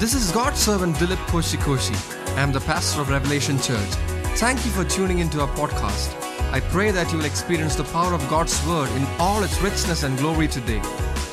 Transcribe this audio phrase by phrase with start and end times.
[0.00, 1.94] This is God's servant Dilip Koshikoshi.
[2.34, 3.90] I am the pastor of Revelation Church.
[4.38, 6.14] Thank you for tuning into our podcast.
[6.54, 10.02] I pray that you will experience the power of God's word in all its richness
[10.02, 10.80] and glory today.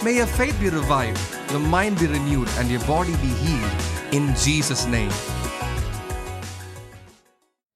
[0.03, 1.17] May your faith be revived,
[1.49, 3.71] your mind be renewed, and your body be healed
[4.11, 5.13] in Jesus' name.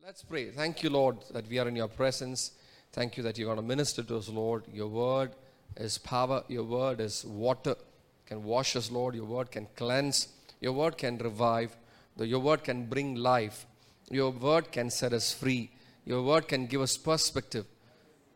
[0.05, 0.50] Let's pray.
[0.50, 2.52] Thank you, Lord, that we are in your presence.
[2.92, 4.66] Thank you that you're going to minister to us, Lord.
[4.73, 5.32] Your word
[5.78, 7.78] is power, your word is water.
[8.26, 9.16] Can wash us, Lord.
[9.16, 10.28] Your word can cleanse.
[10.62, 11.76] Your word can revive.
[12.17, 13.66] Your word can bring life.
[14.09, 15.72] Your word can set us free.
[16.05, 17.66] Your word can give us perspective.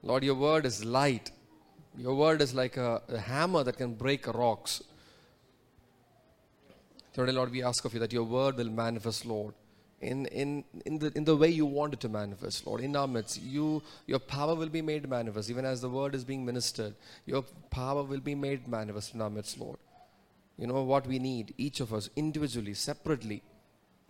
[0.01, 1.31] Lord, your word is light.
[1.97, 4.83] Your word is like a, a hammer that can break rocks.
[7.13, 9.53] Today, Lord, we ask of you that your word will manifest, Lord,
[10.01, 12.81] in, in, in, the, in the way you want it to manifest, Lord.
[12.81, 15.49] In our midst, you, your power will be made manifest.
[15.49, 16.93] Even as the word is being ministered,
[17.25, 19.77] your power will be made manifest in our midst, Lord.
[20.57, 23.43] You know what we need, each of us, individually, separately,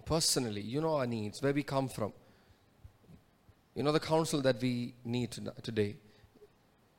[0.06, 0.62] personally.
[0.62, 2.14] You know our needs, where we come from.
[3.74, 5.32] You know the counsel that we need
[5.64, 5.96] today.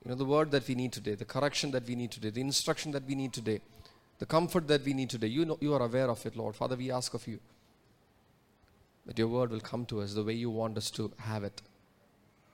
[0.05, 2.41] You know the word that we need today, the correction that we need today, the
[2.41, 3.61] instruction that we need today,
[4.19, 5.29] the comfort that we need today.
[5.29, 6.55] You know you are aware of it, Lord.
[6.57, 7.39] Father, we ask of you
[9.07, 11.63] that your word will come to us the way you want us to have it.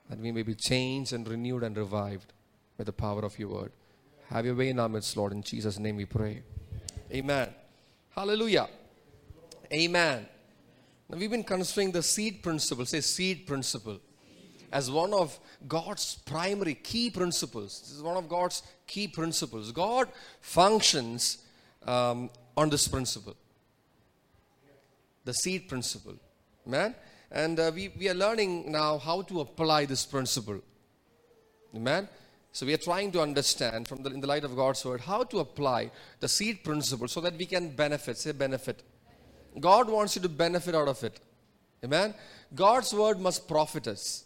[0.09, 2.33] That we may be changed and renewed and revived
[2.77, 3.71] by the power of your word.
[4.29, 5.31] Have your way in our midst, Lord.
[5.31, 6.43] In Jesus' name we pray.
[7.13, 7.49] Amen.
[8.15, 8.67] Hallelujah.
[9.71, 10.25] Amen.
[11.07, 13.99] Now we've been considering the seed principle, say seed principle,
[14.71, 17.81] as one of God's primary key principles.
[17.81, 19.71] This is one of God's key principles.
[19.71, 20.09] God
[20.41, 21.45] functions
[21.85, 23.35] um, on this principle,
[25.23, 26.15] the seed principle.
[26.65, 26.95] Man,
[27.29, 30.61] and uh, we, we are learning now how to apply this principle.
[31.75, 32.07] Amen.
[32.53, 35.23] So we are trying to understand from the, in the light of God's word how
[35.23, 38.15] to apply the seed principle so that we can benefit.
[38.15, 38.83] Say benefit.
[39.59, 41.19] God wants you to benefit out of it.
[41.83, 42.13] Amen.
[42.53, 44.25] God's word must profit us.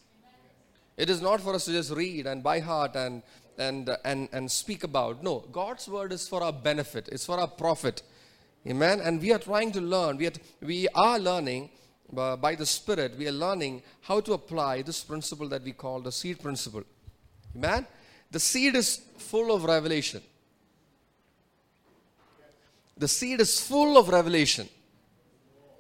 [0.97, 3.24] It is not for us to just read and by heart and
[3.57, 5.24] and and and speak about.
[5.24, 7.07] No, God's word is for our benefit.
[7.09, 8.01] It's for our profit.
[8.68, 9.00] Amen.
[9.00, 10.18] And we are trying to learn.
[10.18, 11.69] We are we are learning
[12.16, 13.18] uh, by the Spirit.
[13.18, 16.84] We are learning how to apply this principle that we call the seed principle.
[17.56, 17.88] Amen.
[18.31, 20.21] The seed is full of revelation.
[22.97, 24.67] The seed is full of revelation.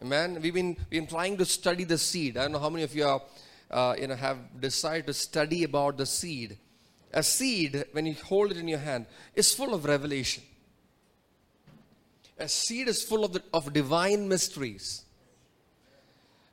[0.01, 0.39] Amen.
[0.41, 2.37] We've been, been trying to study the seed.
[2.37, 3.21] I don't know how many of you are,
[3.71, 6.57] uh, you know, have decided to study about the seed.
[7.13, 10.43] A seed, when you hold it in your hand, is full of revelation.
[12.37, 15.03] A seed is full of, the, of divine mysteries.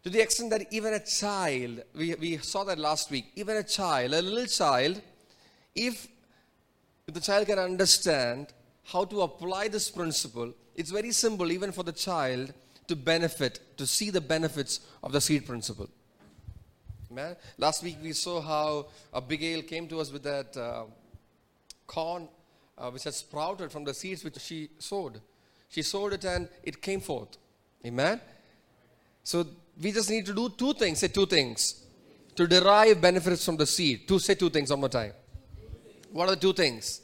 [0.04, 3.62] To the extent that even a child, we, we saw that last week, even a
[3.62, 5.02] child, a little child,
[5.74, 6.08] if
[7.06, 8.52] the child can understand
[8.84, 12.52] how to apply this principle, it's very simple, even for the child
[12.88, 15.88] to benefit, to see the benefits of the seed principle.
[17.10, 20.84] Man, last week we saw how Abigail came to us with that uh,
[21.86, 22.28] corn
[22.76, 25.20] uh, which had sprouted from the seeds which she sowed.
[25.68, 27.36] She sowed it and it came forth.
[27.86, 28.20] Amen.
[29.22, 29.46] So
[29.80, 30.98] we just need to do two things.
[30.98, 31.84] Say two things
[32.34, 34.08] to derive benefits from the seed.
[34.08, 35.12] To say two things one more time.
[36.14, 37.00] What are the two things?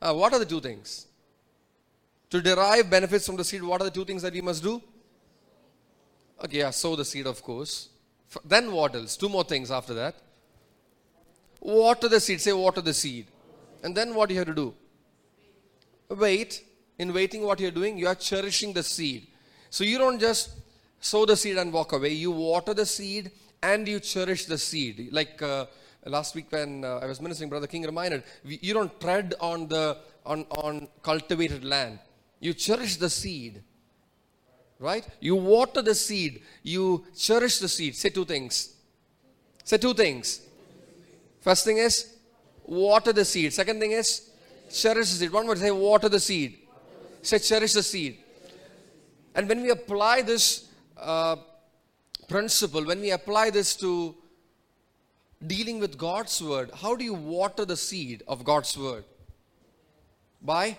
[0.00, 1.06] Uh, what are the two things?
[2.30, 4.80] To derive benefits from the seed, what are the two things that we must do?
[6.44, 7.88] Okay, yeah, sow the seed, of course.
[8.44, 9.16] Then what else?
[9.16, 10.14] Two more things after that.
[11.60, 12.40] Water the seed.
[12.40, 13.26] Say, water the seed.
[13.82, 14.72] And then what you have to do?
[16.10, 16.62] Wait.
[17.00, 19.26] In waiting, what you're doing, you are cherishing the seed.
[19.68, 20.50] So you don't just
[21.00, 22.10] sow the seed and walk away.
[22.10, 25.08] You water the seed and you cherish the seed.
[25.10, 25.66] Like uh,
[26.04, 29.68] last week when uh, I was ministering, Brother King reminded, we, you don't tread on
[29.68, 31.98] the on, on cultivated land.
[32.40, 33.62] You cherish the seed.
[34.78, 35.06] Right?
[35.20, 36.42] You water the seed.
[36.62, 37.94] You cherish the seed.
[37.94, 38.74] Say two things.
[39.62, 40.42] Say two things.
[41.40, 42.16] First thing is
[42.64, 43.52] water the seed.
[43.52, 44.30] Second thing is
[44.72, 45.32] cherish the seed.
[45.32, 46.58] One word say water the seed.
[47.22, 48.18] Say cherish the seed.
[49.34, 50.68] And when we apply this
[50.98, 51.36] uh,
[52.28, 54.16] principle, when we apply this to
[55.46, 59.04] dealing with God's word, how do you water the seed of God's word?
[60.40, 60.76] By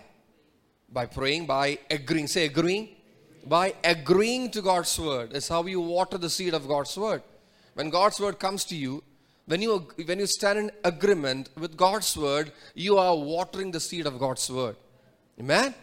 [0.94, 2.28] by praying, by agreeing.
[2.28, 2.90] Say agreeing.
[3.46, 7.24] By agreeing to God's word is how you water the seed of God's word.
[7.74, 9.04] When God's word comes to you,
[9.46, 14.06] when you when you stand in agreement with God's word, you are watering the seed
[14.06, 14.78] of God's word.
[15.40, 15.74] Amen.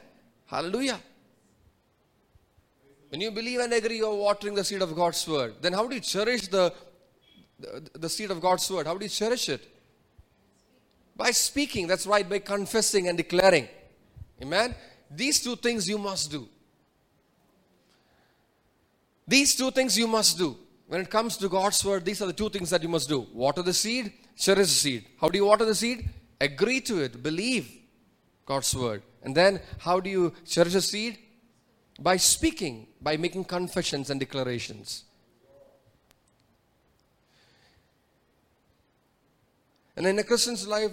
[0.46, 1.00] Hallelujah.
[3.10, 5.56] When you believe and agree, you are watering the seed of God's word.
[5.60, 6.72] Then how do you cherish the
[7.94, 8.86] the, seed of God's word.
[8.86, 9.66] How do you cherish it?
[11.16, 13.68] By speaking, that's right, by confessing and declaring.
[14.42, 14.74] Amen.
[15.10, 16.48] These two things you must do.
[19.26, 20.56] These two things you must do.
[20.88, 23.26] When it comes to God's word, these are the two things that you must do
[23.32, 25.06] water the seed, cherish the seed.
[25.20, 26.08] How do you water the seed?
[26.40, 27.70] Agree to it, believe
[28.46, 29.02] God's word.
[29.22, 31.18] And then, how do you cherish the seed?
[32.00, 35.04] By speaking, by making confessions and declarations.
[40.00, 40.93] And in a Christian's life,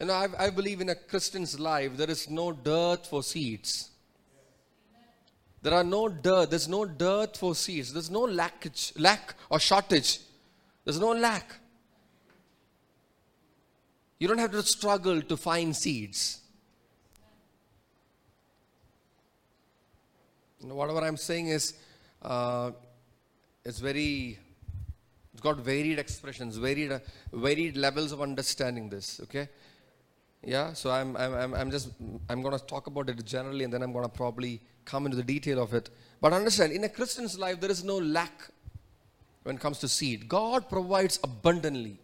[0.00, 3.90] you know, I, I believe in a Christian's life, there is no dearth for seeds.
[5.60, 7.92] There are no dearth, There's no dearth for seeds.
[7.92, 10.20] There's no lackage, lack or shortage.
[10.86, 11.52] There's no lack.
[14.18, 16.40] You don't have to struggle to find seeds.
[20.62, 21.74] You know, whatever I'm saying is,
[22.22, 22.70] uh,
[23.66, 24.38] it's very,
[25.42, 27.00] got varied expressions, varied,
[27.32, 29.20] varied levels of understanding this.
[29.24, 29.48] Okay,
[30.44, 30.72] yeah.
[30.72, 31.90] So I'm, I'm, I'm just,
[32.28, 35.16] I'm going to talk about it generally, and then I'm going to probably come into
[35.16, 35.90] the detail of it.
[36.20, 38.50] But understand, in a Christian's life, there is no lack
[39.42, 40.28] when it comes to seed.
[40.28, 41.98] God provides abundantly.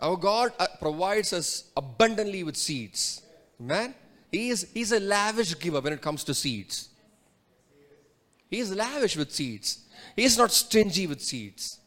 [0.00, 3.22] Our God uh, provides us abundantly with seeds.
[3.58, 3.94] Man,
[4.32, 6.88] He is He's a lavish giver when it comes to seeds.
[8.50, 9.84] He is lavish with seeds.
[10.16, 11.78] He is not stingy with seeds.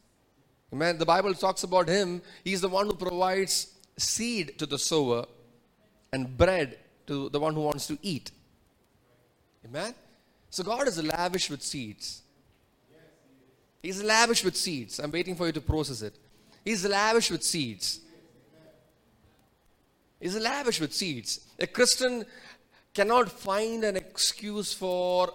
[0.73, 0.97] Amen.
[0.97, 2.21] the Bible talks about Him.
[2.43, 5.25] He's the one who provides seed to the sower
[6.11, 6.77] and bread
[7.07, 8.31] to the one who wants to eat.
[9.65, 9.93] Amen?
[10.49, 12.21] So God is lavish with seeds.
[13.81, 14.99] He's lavish with seeds.
[14.99, 16.15] I'm waiting for you to process it.
[16.63, 17.99] He's lavish with seeds.
[20.19, 21.41] He's lavish with seeds.
[21.59, 22.25] A Christian
[22.93, 25.29] cannot find an excuse for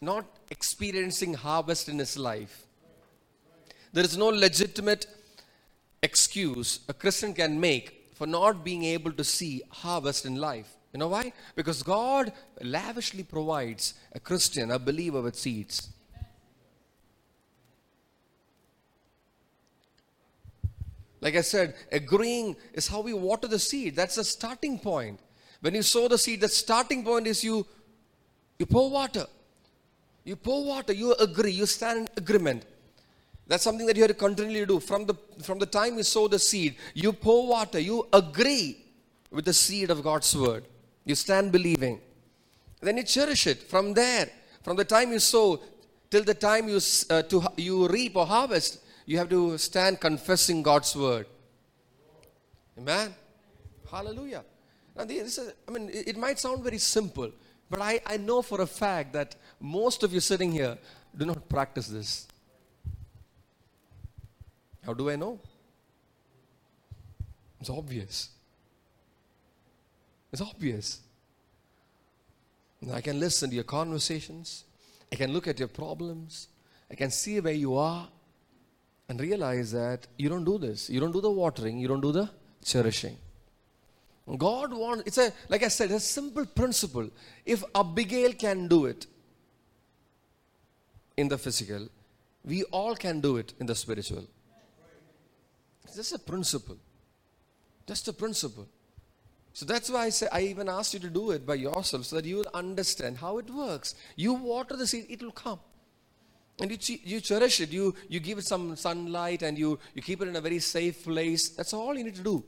[0.00, 2.66] not experiencing harvest in his life.
[3.92, 5.06] There is no legitimate
[6.02, 10.76] excuse a Christian can make for not being able to see harvest in life.
[10.92, 11.32] You know why?
[11.56, 15.88] Because God lavishly provides a Christian, a believer with seeds.
[21.20, 23.96] Like I said, agreeing is how we water the seed.
[23.96, 25.18] That's the starting point.
[25.62, 27.66] When you sow the seed, the starting point is you
[28.58, 29.26] you pour water.
[30.24, 32.64] You pour water, you agree, you stand in agreement.
[33.46, 34.80] That's something that you have to continually do.
[34.80, 38.84] From the from the time you sow the seed, you pour water, you agree
[39.30, 40.64] with the seed of God's word.
[41.04, 42.00] You stand believing.
[42.80, 44.30] Then you cherish it from there.
[44.62, 45.60] From the time you sow
[46.10, 46.80] till the time you,
[47.10, 51.26] uh, to, you reap or harvest, you have to stand confessing God's word.
[52.78, 53.14] Amen.
[53.90, 54.44] Hallelujah.
[54.96, 57.32] Now, this is, I mean, it might sound very simple,
[57.74, 60.78] but I, I know for a fact that most of you sitting here
[61.16, 62.28] do not practice this.
[64.86, 65.40] How do I know?
[67.60, 68.28] It's obvious.
[70.32, 71.00] It's obvious.
[72.92, 74.62] I can listen to your conversations.
[75.10, 76.46] I can look at your problems.
[76.88, 78.06] I can see where you are
[79.08, 80.88] and realize that you don't do this.
[80.88, 81.80] You don't do the watering.
[81.80, 82.30] You don't do the
[82.64, 83.16] cherishing.
[84.38, 87.10] God wants, it's a, like I said, a simple principle.
[87.44, 89.06] If Abigail can do it
[91.16, 91.88] in the physical,
[92.44, 94.24] we all can do it in the spiritual.
[95.84, 96.78] It's just a principle.
[97.86, 98.66] Just a principle.
[99.52, 102.16] So that's why I say I even asked you to do it by yourself so
[102.16, 103.94] that you will understand how it works.
[104.16, 105.60] You water the seed, it will come.
[106.60, 110.22] And you, you cherish it, you, you give it some sunlight and you, you keep
[110.22, 111.50] it in a very safe place.
[111.50, 112.44] That's all you need to do.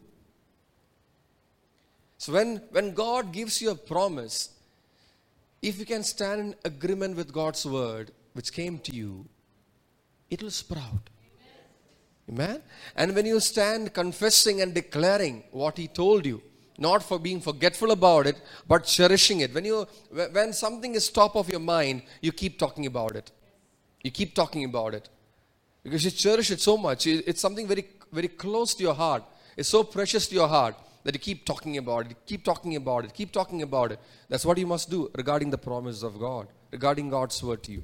[2.18, 4.50] So when, when God gives you a promise,
[5.62, 9.26] if you can stand in agreement with God's word, which came to you,
[10.30, 11.10] it will sprout.
[12.28, 12.60] Amen?
[12.96, 16.42] And when you stand confessing and declaring what He told you,
[16.78, 18.36] not for being forgetful about it
[18.68, 19.54] but cherishing it.
[19.54, 23.30] When you when something is top of your mind you keep talking about it.
[24.02, 25.08] You keep talking about it.
[25.82, 27.06] Because you cherish it so much.
[27.06, 29.22] It's something very very close to your heart.
[29.56, 33.06] It's so precious to your heart that you keep talking about it keep talking about
[33.06, 36.48] it keep talking about it that's what you must do regarding the promises of god
[36.76, 37.82] regarding god's word to you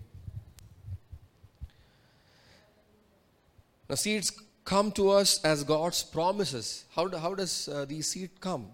[3.89, 4.31] now seeds
[4.75, 8.67] come to us as god's promises how, do, how does uh, these seeds come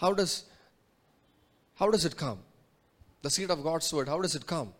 [0.00, 0.44] how does,
[1.74, 2.38] how does it come?
[3.20, 4.72] The seed of God's word, how does it come?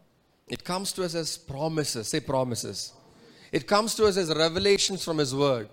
[0.49, 2.09] It comes to us as promises.
[2.09, 2.94] Say promises.
[3.52, 5.68] It comes to us as revelations from His word.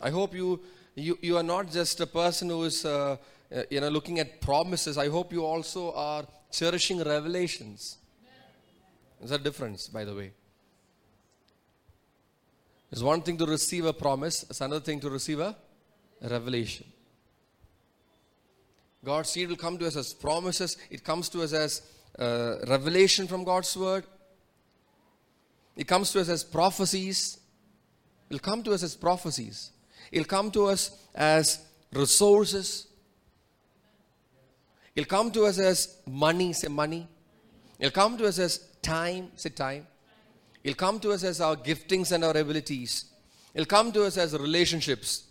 [0.00, 0.60] I hope you,
[0.94, 3.16] you, you are not just a person who is uh,
[3.54, 4.98] uh, you know, looking at promises.
[4.98, 7.98] I hope you also are cherishing revelations.
[9.18, 10.32] There's a difference, by the way.
[12.90, 15.56] It's one thing to receive a promise, it's another thing to receive a
[16.22, 16.86] revelation.
[19.04, 20.76] God's seed will come to us as promises.
[20.90, 21.82] It comes to us as
[22.18, 24.04] uh, revelation from God's word.
[25.76, 27.38] It comes to us as prophecies.
[28.30, 29.72] It'll come to us as prophecies.
[30.10, 31.60] It'll come to us as
[31.92, 32.86] resources.
[34.94, 37.08] It'll come to us as money, say money.
[37.78, 39.86] It'll come to us as time, say time.
[40.62, 43.06] It'll come to us as our giftings and our abilities.
[43.52, 45.24] It'll come to us as relationships,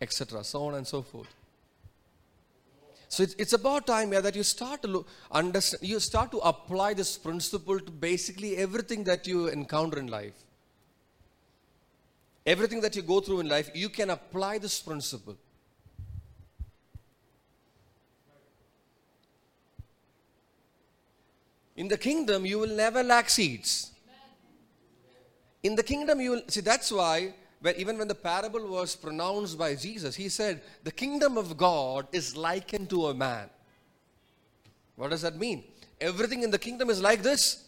[0.00, 0.44] etc.
[0.44, 1.32] So on and so forth.
[3.08, 6.38] So it's, it's about time yeah, that you start to look, understand, you start to
[6.38, 10.34] apply this principle to basically everything that you encounter in life.
[12.46, 15.36] Everything that you go through in life, you can apply this principle.
[21.76, 23.90] In the kingdom, you will never lack seeds.
[25.62, 29.56] In the kingdom, you will see that's why when, even when the parable was pronounced
[29.56, 33.48] by Jesus, he said, The kingdom of God is likened to a man.
[34.96, 35.64] What does that mean?
[36.00, 37.64] Everything in the kingdom is like this.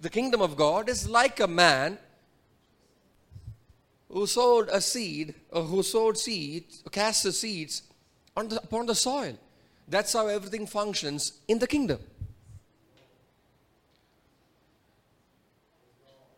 [0.00, 1.98] The kingdom of God is like a man
[4.10, 7.82] who sowed a seed, or who sowed seeds, cast the seeds
[8.36, 9.36] on the, upon the soil.
[9.86, 12.00] That's how everything functions in the kingdom.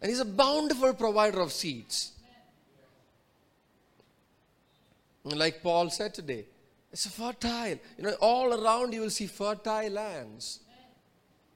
[0.00, 2.12] And He's a bountiful provider of seeds.
[5.24, 6.46] Like Paul said today,
[6.90, 7.78] it's fertile.
[7.98, 10.60] You know, all around you will see fertile lands.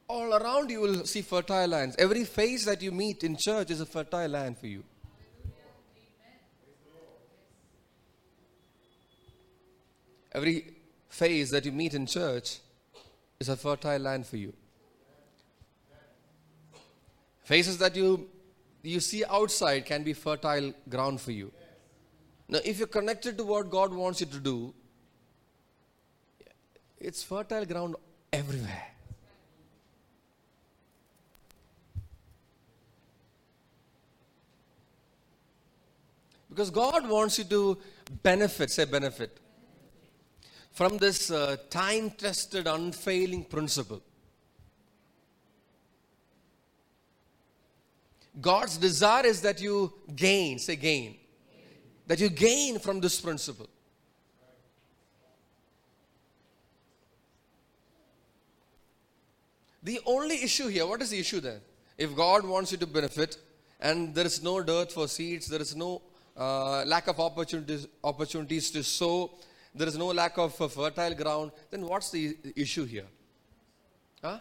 [0.06, 1.96] All around you will see fertile lands.
[1.98, 4.84] Every face that you meet in church is a fertile land for you.
[10.34, 10.74] Every
[11.08, 12.58] phase that you meet in church
[13.38, 14.52] is a fertile land for you.
[17.44, 18.28] Faces that you
[18.82, 21.52] you see outside can be fertile ground for you.
[22.48, 24.74] Now, if you're connected to what God wants you to do,
[26.98, 27.96] it's fertile ground
[28.32, 28.88] everywhere.
[36.50, 37.78] Because God wants you to
[38.22, 39.40] benefit, say benefit,
[40.74, 44.02] from this uh, time tested, unfailing principle.
[48.40, 51.16] God's desire is that you gain, say gain,
[52.08, 53.68] that you gain from this principle.
[59.84, 61.60] The only issue here, what is the issue then?
[61.96, 63.36] If God wants you to benefit
[63.80, 66.02] and there is no dearth for seeds, there is no
[66.36, 69.30] uh, lack of opportunities, opportunities to sow,
[69.74, 73.06] there is no lack of fertile ground, then what's the issue here?
[74.22, 74.38] Huh?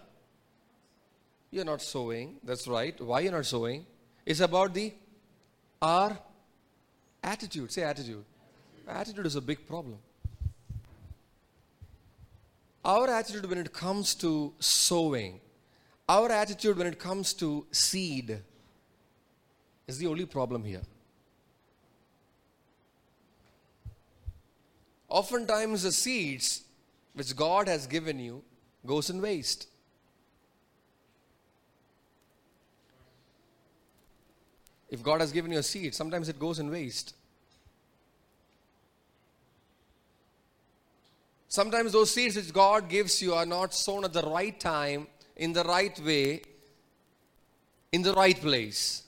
[1.50, 2.38] You're not sowing.
[2.44, 3.00] That's right.
[3.02, 3.86] Why you're not sowing?
[4.26, 4.94] It's about the
[5.82, 6.18] our
[7.22, 7.72] attitude.
[7.72, 8.24] Say attitude.
[8.88, 9.98] Attitude is a big problem.
[12.86, 15.40] Our attitude when it comes to sowing,
[16.08, 18.40] our attitude when it comes to seed
[19.88, 20.82] is the only problem here.
[25.14, 26.64] Oftentimes the seeds
[27.14, 28.42] which God has given you
[28.84, 29.68] goes in waste.
[34.90, 37.14] If God has given you a seed, sometimes it goes in waste.
[41.48, 45.06] Sometimes those seeds which God gives you are not sown at the right time,
[45.36, 46.42] in the right way,
[47.92, 49.04] in the right place.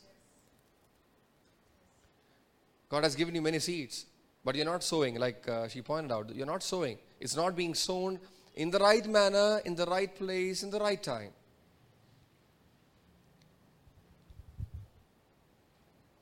[2.89, 4.05] God has given you many seeds,
[4.46, 6.34] but you're not sowing, like uh, she pointed out.
[6.34, 7.00] You're not sowing.
[7.20, 8.20] It's not being sown
[8.54, 11.32] in the right manner, in the right place, in the right time.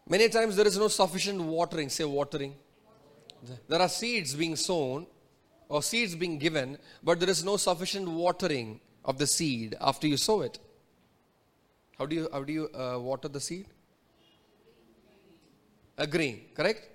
[0.08, 2.56] Many times there is no sufficient watering, say watering.
[3.68, 5.06] There are seeds being sown
[5.68, 10.15] or seeds being given, but there is no sufficient watering of the seed after you
[10.15, 10.60] sow it.
[11.98, 13.65] How do you, how do you uh, water the seed?
[15.98, 16.92] Agreeing, correct?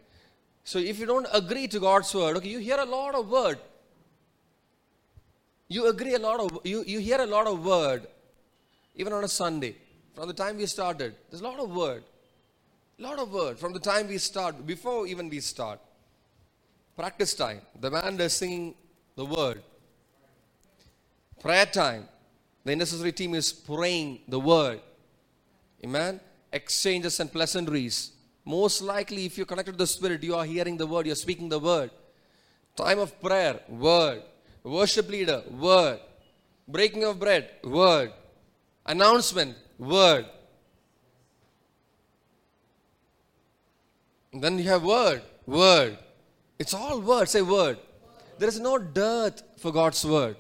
[0.69, 3.59] So if you don't agree to God's word, okay, you hear a lot of word.
[5.67, 8.07] You agree a lot of, you, you hear a lot of word,
[8.95, 9.77] even on a Sunday.
[10.15, 12.03] From the time we started, there's a lot of word
[12.99, 15.81] A lot of word from the time we start, before even we start.
[16.97, 17.63] Practice time.
[17.81, 18.75] The band is singing
[19.17, 19.63] the word.
[21.41, 22.09] Prayer time.
[22.65, 24.81] The necessary team is praying the word.
[25.83, 26.21] Amen.
[26.53, 28.18] Exchanges and pleasantries.
[28.49, 31.50] Most likely, if you're connected to the Spirit, you are hearing the word, you're speaking
[31.50, 31.90] the word.
[32.75, 34.23] Time of prayer, word.
[34.62, 36.00] Worship leader, word.
[36.67, 38.11] Breaking of bread, word.
[38.87, 40.25] Announcement, word.
[44.33, 45.99] then you have word, word.
[46.59, 47.78] It's all word, say word.
[48.38, 50.37] There is no dearth for God's word.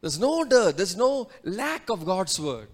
[0.00, 2.68] There's no dearth, there's no lack of God's word.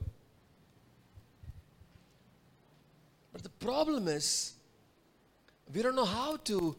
[3.32, 4.52] But the problem is,
[5.72, 6.76] we don't know how to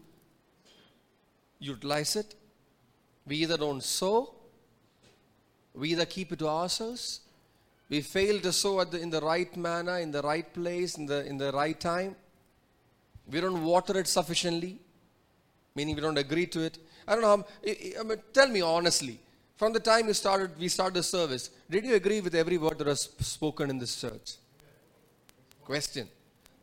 [1.60, 2.36] utilize it.
[3.26, 4.34] We either don't sow,
[5.74, 7.22] we either keep it to ourselves,
[7.90, 11.26] we fail to sow the, in the right manner, in the right place, in the,
[11.26, 12.16] in the right time.
[13.32, 14.80] We don't water it sufficiently,
[15.76, 16.78] meaning we don't agree to it.
[17.08, 17.46] I don't know.
[17.66, 19.20] I- I mean, tell me honestly.
[19.56, 21.50] From the time you started, we started the service.
[21.70, 24.36] Did you agree with every word that was spoken in this church?
[25.64, 26.10] Question.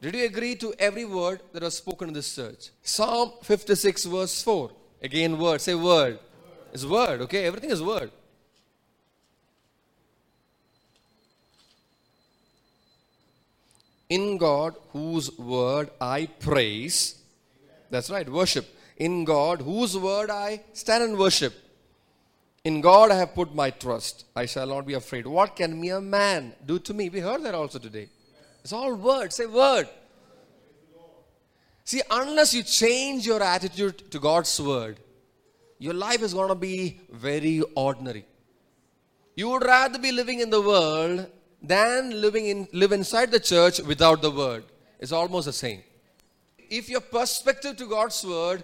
[0.02, 2.71] Did you agree to every word that was spoken in this church?
[2.83, 4.71] Psalm 56, verse 4.
[5.02, 5.61] Again, word.
[5.61, 6.19] Say word.
[6.73, 7.45] It's word, okay?
[7.45, 8.11] Everything is word.
[14.09, 17.21] In God, whose word I praise.
[17.90, 18.66] That's right, worship.
[18.97, 21.54] In God, whose word I stand and worship.
[22.64, 24.25] In God I have put my trust.
[24.35, 25.26] I shall not be afraid.
[25.26, 27.09] What can mere man do to me?
[27.09, 28.09] We heard that also today.
[28.62, 29.33] It's all word.
[29.33, 29.88] Say word.
[31.85, 35.00] See, unless you change your attitude to God's word,
[35.79, 38.26] your life is going to be very ordinary.
[39.35, 41.26] You would rather be living in the world
[41.62, 44.64] than living in live inside the church without the word.
[44.99, 45.83] It's almost the same.
[46.59, 48.62] If your perspective to God's word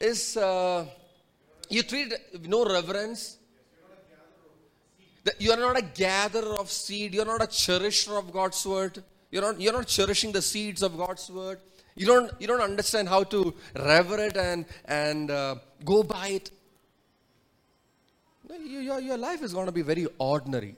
[0.00, 0.86] is uh,
[1.68, 3.38] you treat no reverence,
[5.38, 9.02] you are not a gatherer of seed, you're not a cherisher of God's word.
[9.30, 11.58] You're not, you're not cherishing the seeds of God's word.
[11.94, 16.50] You don't, you don't understand how to rever it and, and uh, go by it.
[18.48, 20.74] You- Your, your life is going to be very ordinary.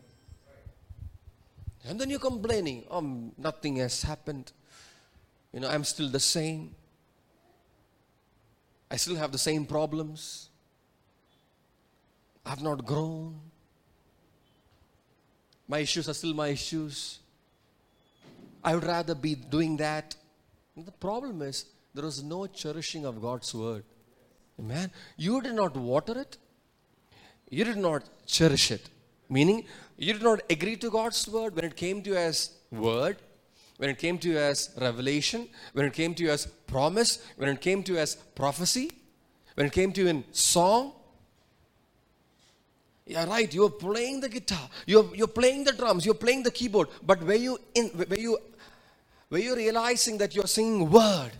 [1.89, 4.53] And then you're complaining, oh, nothing has happened.
[5.53, 6.75] You know, I'm still the same.
[8.91, 10.51] I still have the same problems.
[12.45, 13.41] I've not grown.
[15.73, 16.97] My issues are still my issues.
[18.63, 20.15] I would rather be doing that.
[20.77, 23.85] And the problem is, there was no cherishing of God's word.
[24.61, 24.91] Amen.
[25.17, 26.37] You did not water it,
[27.49, 28.91] you did not cherish it.
[29.31, 29.65] Meaning,
[29.97, 33.17] you did not agree to God's word when it came to you as word,
[33.79, 37.49] when it came to you as revelation, when it came to you as promise, when
[37.49, 38.91] it came to you as prophecy,
[39.55, 40.93] when it came to you in song.
[43.07, 43.53] Yeah, right.
[43.53, 44.69] You're playing the guitar.
[44.87, 46.07] You're, you're playing the drums.
[46.07, 46.88] You're playing the keyboard.
[47.03, 47.91] But were you in?
[47.95, 48.38] Were you?
[49.29, 51.33] Were you realizing that you're singing word?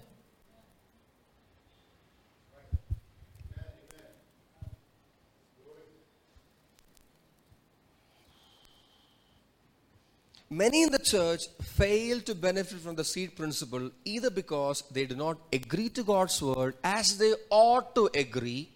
[10.49, 15.15] Many in the church fail to benefit from the seed principle either because they do
[15.15, 18.69] not agree to God's word as they ought to agree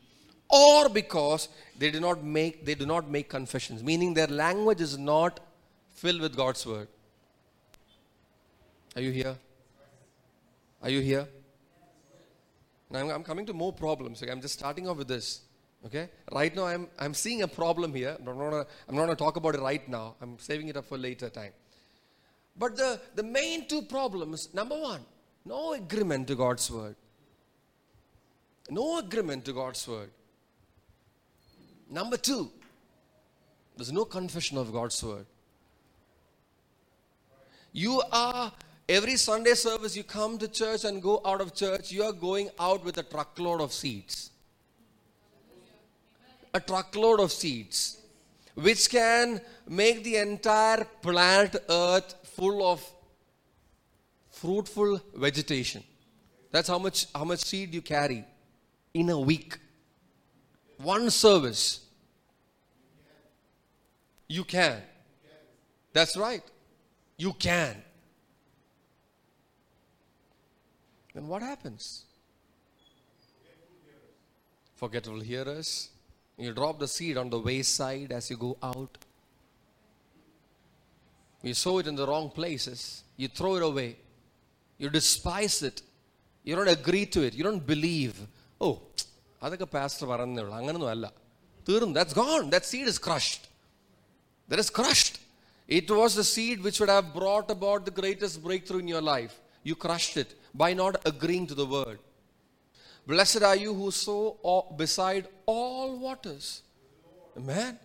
[0.48, 4.96] or because they do not make they do not make confessions meaning their language is
[4.96, 5.40] not
[5.96, 6.88] filled with God's word.
[8.94, 9.36] Are you here?
[10.82, 11.26] Are you here?
[12.90, 14.22] Now I'm, coming to more problems.
[14.22, 14.30] Okay?
[14.30, 15.40] I'm just starting off with this.
[15.84, 16.08] Okay?
[16.32, 18.16] Right now I'm I'm seeing a problem here.
[18.18, 20.14] I'm not gonna, I'm not going to talk about it right now.
[20.20, 21.52] I'm saving it up for later time.
[22.58, 25.00] But the, the main two problems number one,
[25.44, 26.96] no agreement to God's word.
[28.70, 30.10] No agreement to God's word.
[31.88, 32.50] Number two,
[33.76, 35.26] there's no confession of God's word.
[37.72, 38.52] You are,
[38.88, 42.48] every Sunday service, you come to church and go out of church, you are going
[42.58, 44.30] out with a truckload of seeds.
[46.54, 48.00] A truckload of seeds,
[48.54, 52.82] which can make the entire planet Earth full of
[54.30, 55.84] fruitful vegetation.
[56.50, 58.24] That's how much, how much seed you carry
[58.94, 59.58] in a week.
[60.78, 61.80] One service.
[64.28, 64.82] You can.
[65.92, 66.42] That's right.
[67.16, 67.76] You can.
[71.14, 72.04] Then what happens?
[74.74, 75.88] Forgetful hearers.
[76.36, 78.98] You drop the seed on the wayside as you go out.
[81.42, 83.04] You sow it in the wrong places.
[83.16, 83.96] You throw it away.
[84.76, 85.80] You despise it.
[86.44, 87.34] You don't agree to it.
[87.34, 88.20] You don't believe.
[88.60, 88.82] Oh,
[89.45, 91.07] അതൊക്കെ pastor പറഞ്ഞേ ഉള്ളൂ അങ്ങനൊന്നും അല്ല
[91.67, 93.43] തീർന്നു that's gone that seed is crushed.
[94.49, 95.15] That is crushed.
[95.67, 99.35] It was the seed which would have brought about the greatest breakthrough in your life.
[99.63, 101.99] You crushed it by not agreeing to the word.
[103.11, 106.47] Blessed are you who sow all- beside all waters.
[107.37, 107.79] Amen.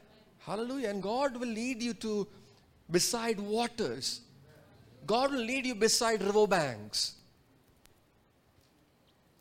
[0.49, 0.90] Hallelujah.
[0.95, 2.12] And God will lead you to
[2.90, 4.09] beside waters.
[5.07, 7.01] God will lead you beside riverbanks.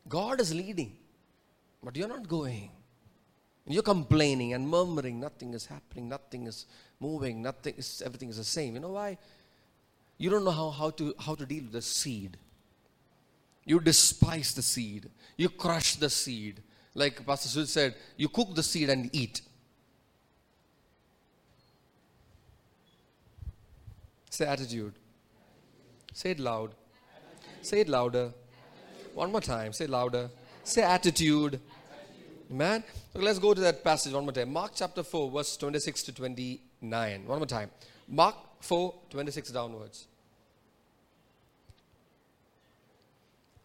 [0.08, 0.92] God is leading,
[1.83, 2.71] but you're not going.
[3.67, 6.67] You're complaining and murmuring, nothing is happening, nothing is
[6.99, 8.75] moving, nothing is everything is the same.
[8.75, 9.17] You know why?
[10.19, 12.37] You don't know how, how to how to deal with the seed.
[13.65, 15.09] You despise the seed.
[15.37, 16.63] You crush the seed.
[16.95, 19.43] Like Pastor Sud said, you cook the seed and eat.
[24.31, 24.95] Say attitude.
[26.13, 26.73] Say it loud.
[27.63, 28.33] Say it louder.
[29.15, 29.73] One more time.
[29.73, 30.31] Say louder.
[30.71, 31.59] Say attitude.
[32.49, 32.85] Amen.
[33.13, 34.53] Okay, let's go to that passage one more time.
[34.53, 37.27] Mark chapter 4, verse 26 to 29.
[37.27, 37.73] One more time.
[38.07, 40.07] Mark 4, 26 downwards.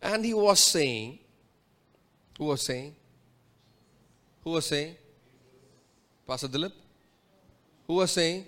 [0.01, 1.19] And he was saying,
[2.39, 2.95] who was saying?
[4.43, 4.95] Who was saying?
[6.27, 6.71] Pastor Dilip?
[7.85, 8.47] Who was saying?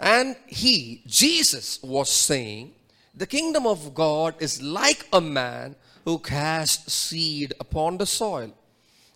[0.00, 2.72] And he, Jesus, was saying,
[3.14, 8.52] The kingdom of God is like a man who casts seed upon the soil.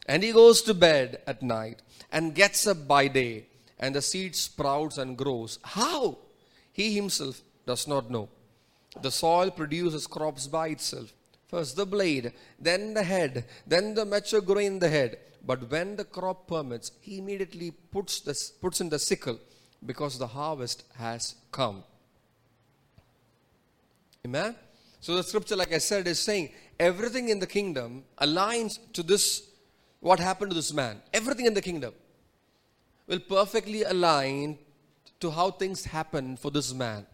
[0.06, 3.46] And he goes to bed at night and gets up by day,
[3.78, 5.58] and the seed sprouts and grows.
[5.62, 6.18] How?
[6.72, 8.28] He himself does not know.
[9.00, 11.12] The soil produces crops by itself.
[11.48, 15.18] First the blade, then the head, then the mature grain in the head.
[15.46, 19.38] But when the crop permits, he immediately puts, this, puts in the sickle
[19.84, 21.84] because the harvest has come.
[24.24, 24.54] Amen?
[25.04, 26.48] So the scripture, like I said, is saying
[26.80, 29.50] everything in the kingdom aligns to this,
[30.00, 31.02] what happened to this man.
[31.12, 31.92] Everything in the kingdom
[33.06, 34.56] will perfectly align
[35.20, 37.04] to how things happen for this man.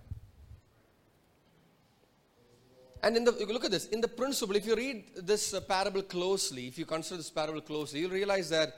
[3.02, 6.02] And in the, look at this, in the principle, if you read this uh, parable
[6.02, 8.72] closely, if you consider this parable closely, you'll realize that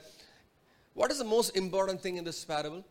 [0.95, 2.83] what is the most important thing in this parable?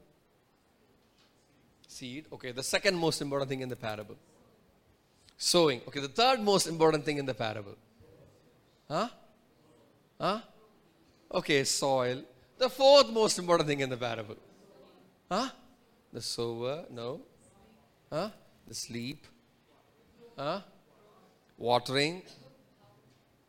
[1.88, 2.26] Seed.
[2.32, 4.14] Okay, the second most important thing in the parable.
[5.50, 5.80] Sowing.
[5.88, 7.76] Okay, the third most important thing in the parable.
[8.88, 9.08] Huh?
[10.20, 10.40] Huh?
[11.40, 12.22] Okay, soil.
[12.58, 14.36] The fourth most important thing in the parable.
[15.30, 15.48] Huh?
[16.12, 16.84] The sower.
[16.90, 17.20] No.
[18.10, 18.28] Huh?
[18.68, 19.26] The sleep.
[20.38, 20.60] Huh?
[21.62, 22.22] watering,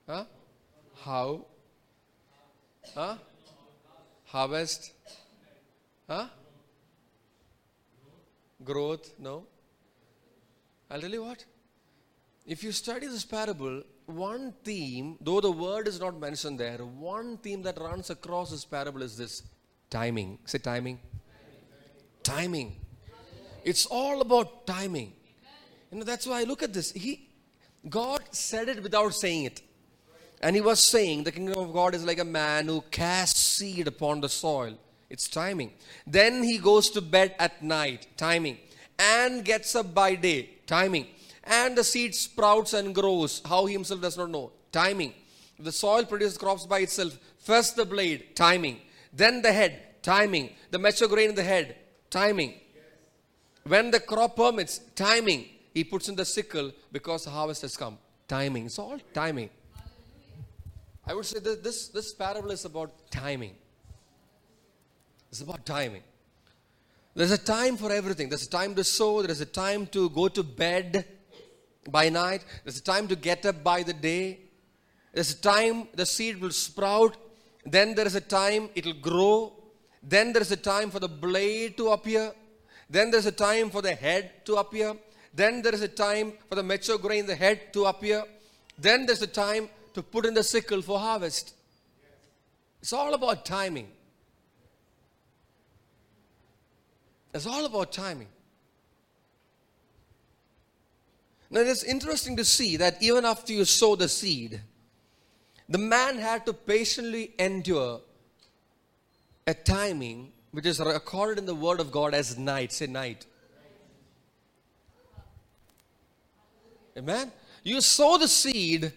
[0.07, 0.25] huh?
[1.03, 1.45] how,
[2.95, 3.15] huh?
[4.25, 4.91] harvest,
[6.07, 6.27] huh?
[8.63, 9.45] growth, no.
[10.91, 11.43] I'll tell you what.
[12.45, 17.37] If you study this parable, one theme, though the word is not mentioned there, one
[17.37, 19.43] theme that runs across this parable is this
[19.89, 20.39] timing.
[20.45, 20.99] Say timing.
[22.21, 22.75] Timing.
[23.63, 25.13] It's all about timing.
[25.91, 26.91] You know, that's why I look at this.
[26.91, 27.29] He
[27.87, 29.61] God said it without saying it.
[30.41, 33.87] And he was saying, the kingdom of God is like a man who casts seed
[33.87, 34.77] upon the soil.
[35.09, 35.71] It's timing.
[36.05, 38.57] Then he goes to bed at night, timing.
[38.99, 41.07] And gets up by day, timing.
[41.43, 43.41] And the seed sprouts and grows.
[43.45, 45.13] How he himself does not know, timing.
[45.59, 47.17] The soil produces crops by itself.
[47.39, 48.79] First the blade, timing.
[49.11, 50.51] Then the head, timing.
[50.71, 51.75] The mature grain in the head,
[52.09, 52.55] timing.
[53.63, 57.97] When the crop permits, timing he puts in the sickle because the harvest has come.
[58.27, 58.67] Timing.
[58.67, 59.49] It's all timing.
[61.05, 63.55] I would say that this, this parable is about timing.
[65.29, 66.03] It's about timing.
[67.15, 68.29] There's a time for everything.
[68.29, 71.05] There's a time to sow, there's a time to go to bed
[71.89, 74.39] by night, there's a time to get up by the day.
[75.13, 77.15] There's a time the seed will sprout,
[77.65, 79.53] then there is a time it'll grow,
[80.01, 82.33] then there is a time for the blade to appear,
[82.89, 84.95] then there's a time for the head to appear,
[85.33, 88.23] then there is a time for the mature grain the head to appear.
[88.77, 91.55] Then there's a time to put in the sickle for harvest.
[92.81, 93.87] It's all about timing.
[97.33, 98.27] It's all about timing.
[101.53, 104.59] Now it's interesting to see that even after you sow the seed,
[105.69, 108.01] the man had to patiently endure
[109.45, 112.71] a timing which is recorded in the Word of God as night.
[112.71, 113.27] Say night.
[116.97, 117.31] Amen.
[117.61, 118.91] You sow the seed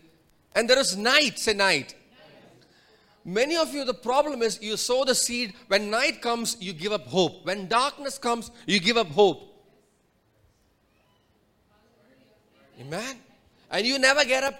[0.55, 1.95] and there is night, say night.
[3.23, 5.53] Many of you, the problem is you sow the seed.
[5.69, 7.45] When night comes, you give up hope.
[7.45, 9.56] When darkness comes, you give up hope.
[12.81, 13.17] Amen.
[13.71, 14.55] And you never get up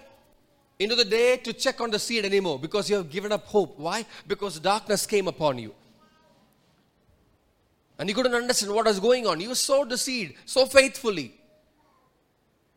[0.79, 3.77] into the day to check on the seed anymore because you have given up hope.
[3.79, 4.05] Why?
[4.27, 5.73] Because darkness came upon you.
[7.99, 9.39] And you couldn't understand what was going on.
[9.39, 11.33] You sowed the seed so faithfully.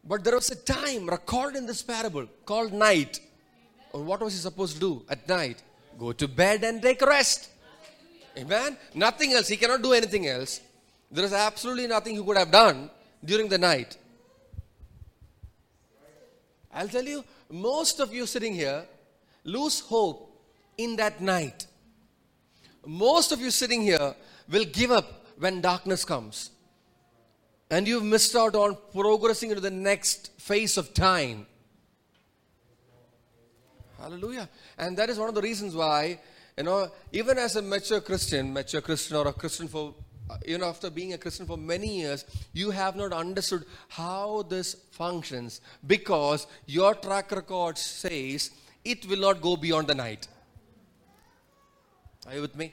[0.02, 3.20] But there was a time recorded in this parable called night.
[3.92, 5.62] Or what was he supposed to do at night?
[5.98, 7.50] Go to bed and take rest.
[8.38, 8.78] Amen.
[8.94, 9.48] Nothing else.
[9.48, 10.60] He cannot do anything else.
[11.10, 12.88] There is absolutely nothing he could have done
[13.22, 13.98] during the night.
[16.72, 18.84] I'll tell you, most of you sitting here
[19.44, 20.26] lose hope
[20.76, 21.66] in that night.
[22.86, 24.14] most of you sitting here
[24.48, 26.50] will give up when darkness comes.
[27.70, 31.46] And you've missed out on progressing into the next phase of time.
[33.98, 34.48] Hallelujah.
[34.78, 36.18] And that is one of the reasons why,
[36.56, 39.94] you know, even as a mature Christian, mature Christian or a Christian for,
[40.30, 44.42] Uh, you know, after being a Christian for many years, you have not understood how
[44.48, 48.50] this functions because your track record says
[48.84, 50.28] it will not go beyond the night.
[52.28, 52.72] Are you with me?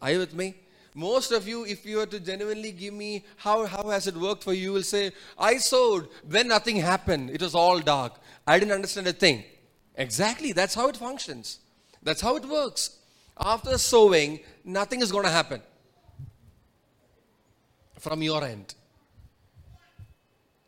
[0.00, 0.54] Are you with me?
[0.94, 4.42] Most of you, if you were to genuinely give me how, how has it worked
[4.42, 7.28] for you, you will say, I sowed when nothing happened.
[7.28, 8.14] It was all dark.
[8.46, 9.44] I didn't understand a thing.
[9.94, 11.58] Exactly, that's how it functions.
[12.02, 12.96] That's how it works.
[13.38, 15.60] After sowing, nothing is going to happen
[17.98, 18.74] from your end.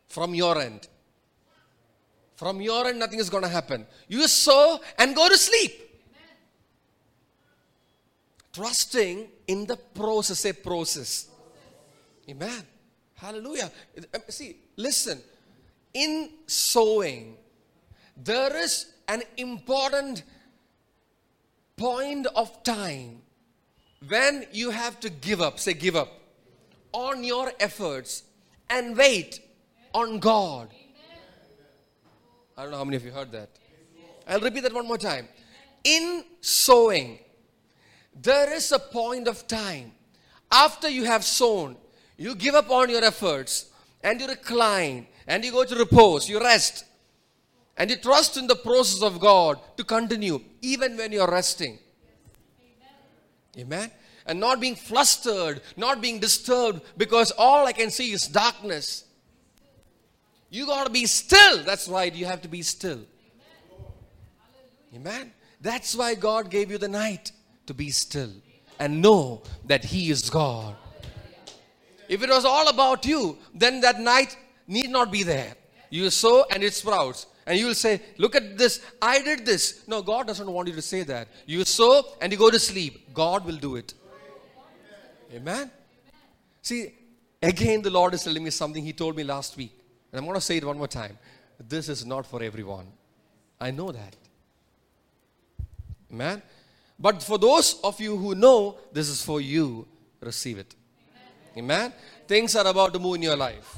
[0.07, 0.87] From your end.
[2.35, 3.85] From your end, nothing is going to happen.
[4.07, 5.89] You sow and go to sleep.
[8.53, 11.29] Trusting in the process, say process.
[12.29, 12.63] Amen.
[13.15, 13.71] Hallelujah.
[14.13, 15.21] Um, see, listen.
[15.93, 17.37] In sowing,
[18.17, 20.23] there is an important
[21.77, 23.21] point of time
[24.07, 26.20] when you have to give up, say, give up
[26.93, 28.23] on your efforts
[28.69, 29.39] and wait
[29.93, 30.69] on God.
[32.57, 33.49] I don't know how many of you heard that.
[34.27, 35.27] I'll repeat that one more time.
[35.83, 37.19] In sowing,
[38.21, 39.93] there is a point of time
[40.51, 41.77] after you have sown,
[42.17, 43.71] you give up on your efforts
[44.03, 46.85] and you recline and you go to repose, you rest
[47.77, 51.79] and you trust in the process of God to continue even when you're resting.
[53.57, 53.79] Amen.
[53.79, 53.91] Amen.
[54.25, 59.05] And not being flustered, not being disturbed because all I can see is darkness.
[60.49, 61.63] You got to be still.
[61.63, 63.01] That's right, you have to be still.
[64.93, 65.31] Amen.
[65.61, 67.31] That's why God gave you the night
[67.67, 68.31] to be still
[68.79, 70.75] and know that He is God.
[72.09, 74.35] If it was all about you, then that night
[74.67, 75.53] need not be there.
[75.89, 77.27] You sow and it sprouts.
[77.45, 79.87] And you will say, Look at this, I did this.
[79.87, 81.27] No, God doesn't want you to say that.
[81.45, 83.13] You sow and you go to sleep.
[83.13, 83.93] God will do it.
[85.33, 85.71] Amen.
[86.61, 86.93] See,
[87.41, 89.71] again, the Lord is telling me something He told me last week.
[90.11, 91.17] And I'm going to say it one more time.
[91.59, 92.87] This is not for everyone.
[93.59, 94.15] I know that.
[96.11, 96.41] Amen.
[96.99, 99.87] But for those of you who know this is for you,
[100.19, 100.75] receive it.
[101.57, 101.93] Amen.
[102.27, 103.77] Things are about to move in your life.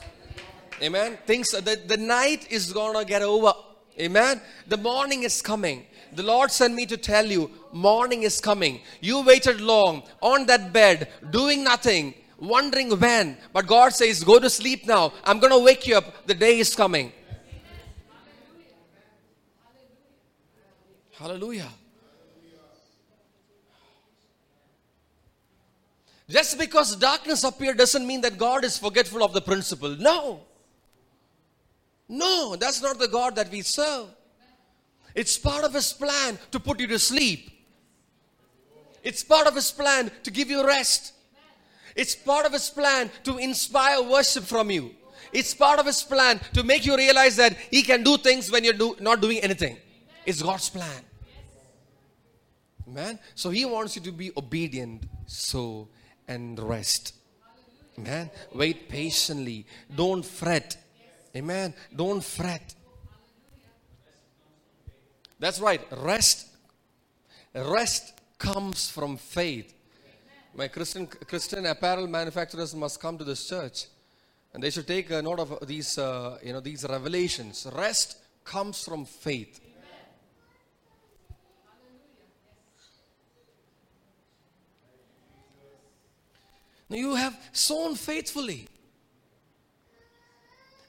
[0.82, 1.18] Amen.
[1.26, 3.54] Things the, the night is gonna get over.
[4.00, 4.42] Amen.
[4.68, 5.86] The morning is coming.
[6.16, 8.82] The Lord sent me to tell you, morning is coming.
[9.02, 13.38] You waited long on that bed, doing nothing, wondering when.
[13.52, 15.14] But God says, Go to sleep now.
[15.24, 16.28] I'm going to wake you up.
[16.28, 17.12] The day is coming.
[21.14, 21.70] Hallelujah.
[26.30, 29.96] Just because darkness appeared doesn't mean that God is forgetful of the principle.
[29.98, 30.42] No.
[32.10, 34.08] No, that's not the God that we serve.
[35.16, 37.50] It's part of His plan to put you to sleep.
[39.04, 41.14] It's part of His plan to give you rest.
[41.96, 44.92] It's part of His plan to inspire worship from you.
[45.32, 48.64] It's part of His plan to make you realize that He can do things when
[48.64, 49.78] you're do, not doing anything.
[50.26, 51.04] It's God's plan.
[52.88, 55.90] Man, So He wants you to be obedient, so
[56.28, 57.14] and rest.
[57.98, 59.66] Man, Wait patiently.
[59.94, 60.78] Don't fret.
[61.36, 61.74] Amen.
[61.96, 62.76] Don't fret.
[65.44, 65.82] That's right.
[65.98, 66.48] Rest.
[67.54, 69.74] Rest comes from faith.
[70.56, 73.88] My Christian Christian apparel manufacturers must come to this church,
[74.54, 77.68] and they should take note of these uh, you know these revelations.
[77.76, 79.60] Rest comes from faith.
[86.88, 88.70] You have sown faithfully.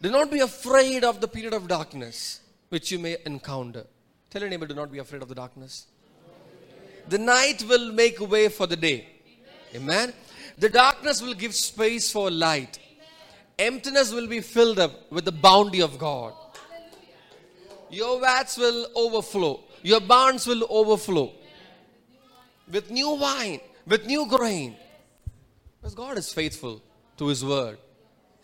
[0.00, 3.86] Do not be afraid of the period of darkness which you may encounter.
[4.35, 5.87] Tell your neighbor, do not be afraid of the darkness.
[7.09, 9.07] The night will make way for the day.
[9.77, 10.12] Amen.
[10.59, 12.81] The darkness will give space for light.
[13.61, 16.33] Emptiness will be filled up with the bounty of God.
[17.90, 19.61] Your vats will overflow.
[19.85, 21.31] Your barns will overflow
[22.68, 24.75] with new wine, with new grain.
[25.81, 26.83] Because God is faithful
[27.18, 27.79] to His word.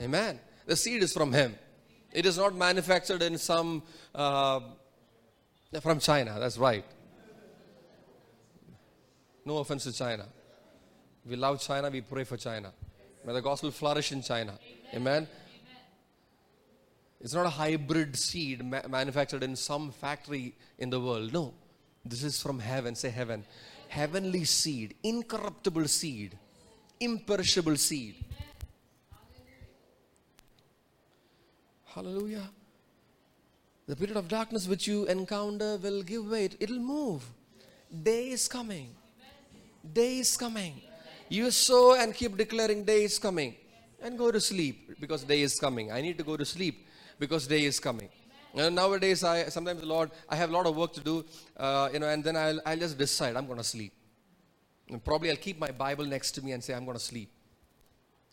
[0.00, 0.38] Amen.
[0.66, 1.56] The seed is from Him.
[2.12, 3.82] It is not manufactured in some,
[4.14, 4.60] uh,
[5.78, 6.36] from China.
[6.40, 6.84] That's right.
[9.44, 10.26] No offense to China.
[11.26, 12.72] We love China, we pray for China.
[13.24, 14.58] May the gospel flourish in China.
[14.94, 14.96] Amen.
[14.96, 15.28] Amen.
[17.20, 21.32] It's not a hybrid seed ma- manufactured in some factory in the world.
[21.32, 21.54] No.
[22.04, 22.94] This is from heaven.
[22.94, 23.44] Say heaven.
[23.88, 26.38] heavenly seed, incorruptible seed,
[27.00, 28.14] imperishable seed.
[31.84, 32.48] Hallelujah.
[33.90, 37.24] The period of darkness which you encounter will give way, it'll move.
[38.04, 38.90] Day is coming.
[39.92, 40.80] Day is coming.
[41.28, 43.56] You sow and keep declaring day is coming.
[44.00, 45.90] And go to sleep because day is coming.
[45.90, 46.86] I need to go to sleep
[47.18, 48.08] because day is coming.
[48.54, 51.24] And nowadays, I sometimes, the Lord, I have a lot of work to do,
[51.56, 53.92] uh, you know, and then I'll, I'll just decide I'm going to sleep.
[54.88, 57.32] And probably I'll keep my Bible next to me and say I'm going to sleep.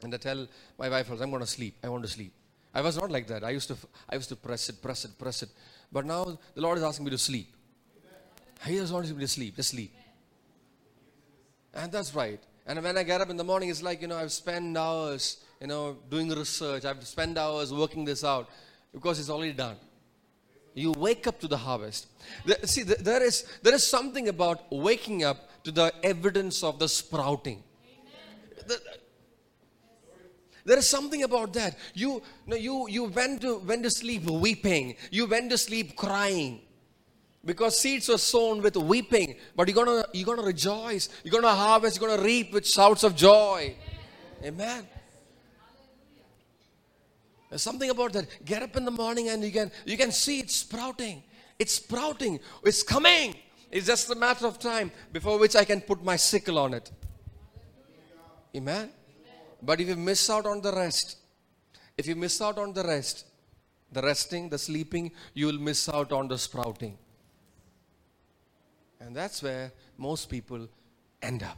[0.03, 1.77] And I tell my wife, I'm going to sleep.
[1.83, 2.33] I want to sleep.
[2.77, 3.43] I was not like that.
[3.43, 5.49] I used to, I used to press it, press it, press it.
[5.91, 7.51] But now the Lord is asking me to sleep.
[8.63, 9.55] He just wants me to sleep.
[9.55, 9.95] Just sleep.
[11.73, 12.39] And that's right.
[12.67, 15.37] And when I get up in the morning, it's like, you know, I've spent hours,
[15.59, 16.85] you know, doing research.
[16.85, 18.47] I've spent hours working this out
[18.93, 19.77] because it's already done.
[20.75, 22.05] You wake up to the harvest.
[22.65, 27.63] see, there is, there is something about waking up to the evidence of the sprouting.
[30.67, 31.77] There is something about that.
[31.93, 34.97] You, you, you went, to, went to sleep weeping.
[35.11, 36.59] You went to sleep crying.
[37.45, 39.37] Because seeds were sown with weeping.
[39.55, 41.07] But you're gonna you're gonna rejoice.
[41.23, 41.97] You're gonna harvest.
[41.97, 43.77] You're gonna reap with shouts of joy.
[44.43, 44.85] Amen.
[47.49, 48.27] There's something about that.
[48.43, 51.23] Get up in the morning and you can you can see it sprouting.
[51.57, 52.41] It's sprouting.
[52.65, 53.35] It's coming.
[53.71, 56.91] It's just a matter of time before which i can put my sickle on it.
[58.53, 58.96] Amen
[59.61, 61.17] but if you miss out on the rest
[61.97, 63.25] if you miss out on the rest
[63.91, 66.97] the resting the sleeping you will miss out on the sprouting
[68.99, 70.67] and that's where most people
[71.21, 71.57] end up.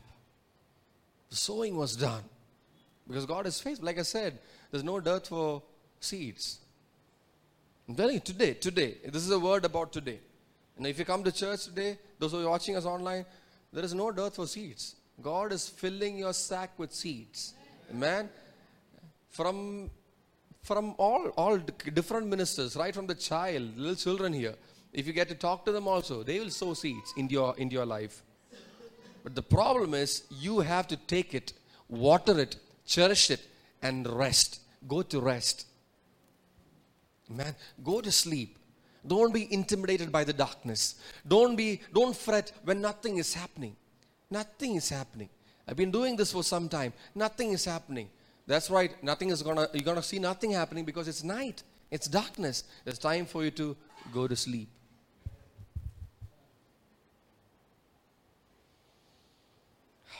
[1.29, 2.23] The sowing was done.
[3.07, 3.85] Because God is faithful.
[3.85, 5.63] Like I said, there's no dearth for
[5.99, 6.59] seeds.
[7.87, 10.19] I'm telling you, today, today, this is a word about today.
[10.77, 13.25] And if you come to church today, those who are watching us online,
[13.73, 14.95] there is no dearth for seeds.
[15.21, 17.55] God is filling your sack with seeds.
[17.91, 18.29] Amen.
[19.29, 19.89] From
[20.61, 24.55] from all all different ministers, right from the child, little children here,
[24.91, 27.69] if you get to talk to them also, they will sow seeds in your, in
[27.69, 28.23] your life.
[29.23, 31.53] But the problem is, you have to take it,
[31.87, 33.41] water it, cherish it,
[33.81, 34.61] and rest.
[34.87, 35.67] Go to rest.
[37.29, 38.57] Man, go to sleep.
[39.05, 40.95] Don't be intimidated by the darkness.
[41.27, 43.75] Don't be, don't fret when nothing is happening.
[44.31, 45.29] Nothing is happening.
[45.69, 46.93] I've been doing this for some time.
[47.13, 48.09] Nothing is happening.
[48.47, 48.91] That's right.
[49.03, 51.61] Nothing is gonna, you're gonna see nothing happening because it's night.
[51.91, 52.63] It's darkness.
[52.87, 53.77] It's time for you to
[54.11, 54.67] go to sleep.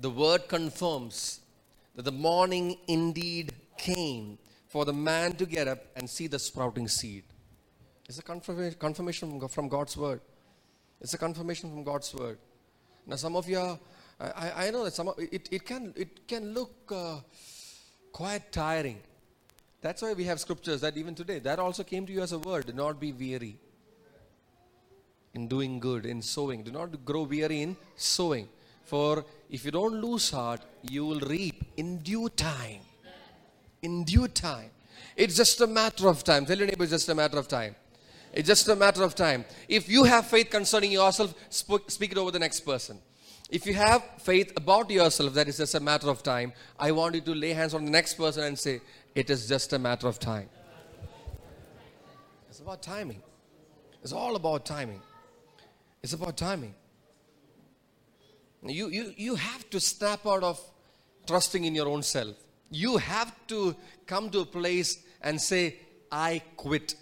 [0.00, 1.38] the word confirms
[1.94, 6.88] that the morning indeed came for the man to get up and see the sprouting
[6.88, 7.22] seed.
[8.08, 10.22] It's a confirmation from God's word.
[11.00, 12.38] It's a confirmation from God's word.
[13.10, 13.76] Now, some of you are,
[14.20, 17.16] I, I know that some of, it, it, can, it can look uh,
[18.12, 19.00] quite tiring.
[19.80, 22.38] That's why we have scriptures that even today, that also came to you as a
[22.38, 22.66] word.
[22.66, 23.56] Do not be weary
[25.34, 26.62] in doing good, in sowing.
[26.62, 28.48] Do not grow weary in sowing.
[28.84, 32.82] For if you don't lose heart, you will reap in due time.
[33.82, 34.70] In due time.
[35.16, 36.46] It's just a matter of time.
[36.46, 37.74] Tell your neighbor, it's just a matter of time.
[38.32, 39.44] It's just a matter of time.
[39.68, 42.98] If you have faith concerning yourself, speak it over the next person.
[43.50, 47.16] If you have faith about yourself that is just a matter of time, I want
[47.16, 48.80] you to lay hands on the next person and say,
[49.14, 50.48] It is just a matter of time.
[52.48, 53.22] It's about timing.
[54.02, 55.02] It's all about timing.
[56.02, 56.74] It's about timing.
[58.62, 60.60] You, you, you have to snap out of
[61.26, 62.36] trusting in your own self.
[62.70, 63.74] You have to
[64.06, 65.76] come to a place and say,
[66.12, 66.94] I quit.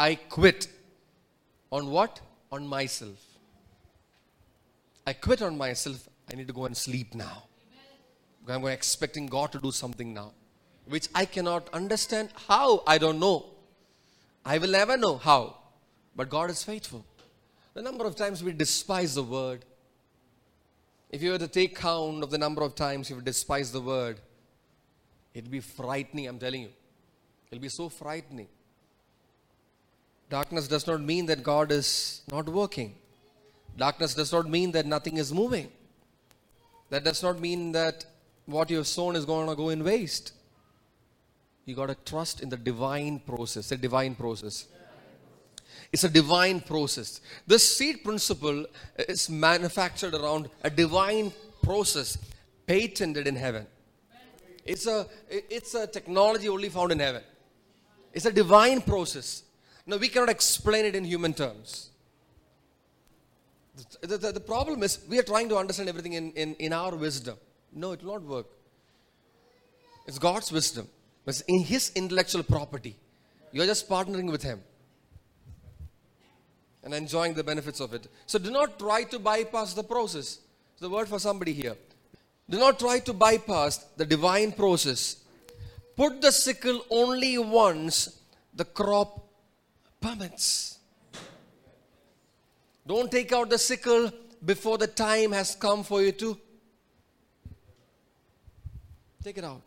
[0.00, 0.68] I quit.
[1.70, 2.20] On what?
[2.50, 3.18] On myself.
[5.06, 6.08] I quit on myself.
[6.32, 7.42] I need to go and sleep now.
[8.48, 10.32] I'm expecting God to do something now,
[10.86, 12.30] which I cannot understand.
[12.48, 12.82] How?
[12.86, 13.44] I don't know.
[14.44, 15.56] I will never know how.
[16.16, 17.04] But God is faithful.
[17.74, 19.66] The number of times we despise the word,
[21.10, 24.18] if you were to take count of the number of times you've despised the word,
[25.34, 26.72] it'll be frightening, I'm telling you.
[27.50, 28.48] It'll be so frightening.
[30.30, 32.94] Darkness does not mean that God is not working.
[33.76, 35.70] Darkness does not mean that nothing is moving.
[36.88, 38.04] That does not mean that
[38.46, 40.32] what you have sown is going to go in waste.
[41.64, 44.66] You got to trust in the divine process, the divine process.
[45.92, 47.20] It's a divine process.
[47.46, 48.66] This seed principle
[48.96, 52.16] is manufactured around a divine process
[52.66, 53.66] patented in heaven.
[54.64, 57.22] It's a, it's a technology only found in heaven.
[58.12, 59.42] It's a divine process.
[59.90, 61.90] Now, we cannot explain it in human terms.
[64.02, 66.94] The, the, the problem is we are trying to understand everything in, in, in our
[66.94, 67.36] wisdom.
[67.72, 68.46] No, it will not work.
[70.06, 70.86] It's God's wisdom.
[71.26, 72.94] It's in His intellectual property.
[73.50, 74.60] You're just partnering with Him
[76.84, 78.06] and enjoying the benefits of it.
[78.26, 80.38] So do not try to bypass the process.
[80.72, 81.74] It's the word for somebody here.
[82.48, 85.16] Do not try to bypass the divine process.
[85.96, 88.20] Put the sickle only once
[88.54, 89.26] the crop
[90.00, 90.78] permits.
[92.86, 94.10] Don't take out the sickle
[94.44, 96.38] before the time has come for you to
[99.22, 99.62] take it out.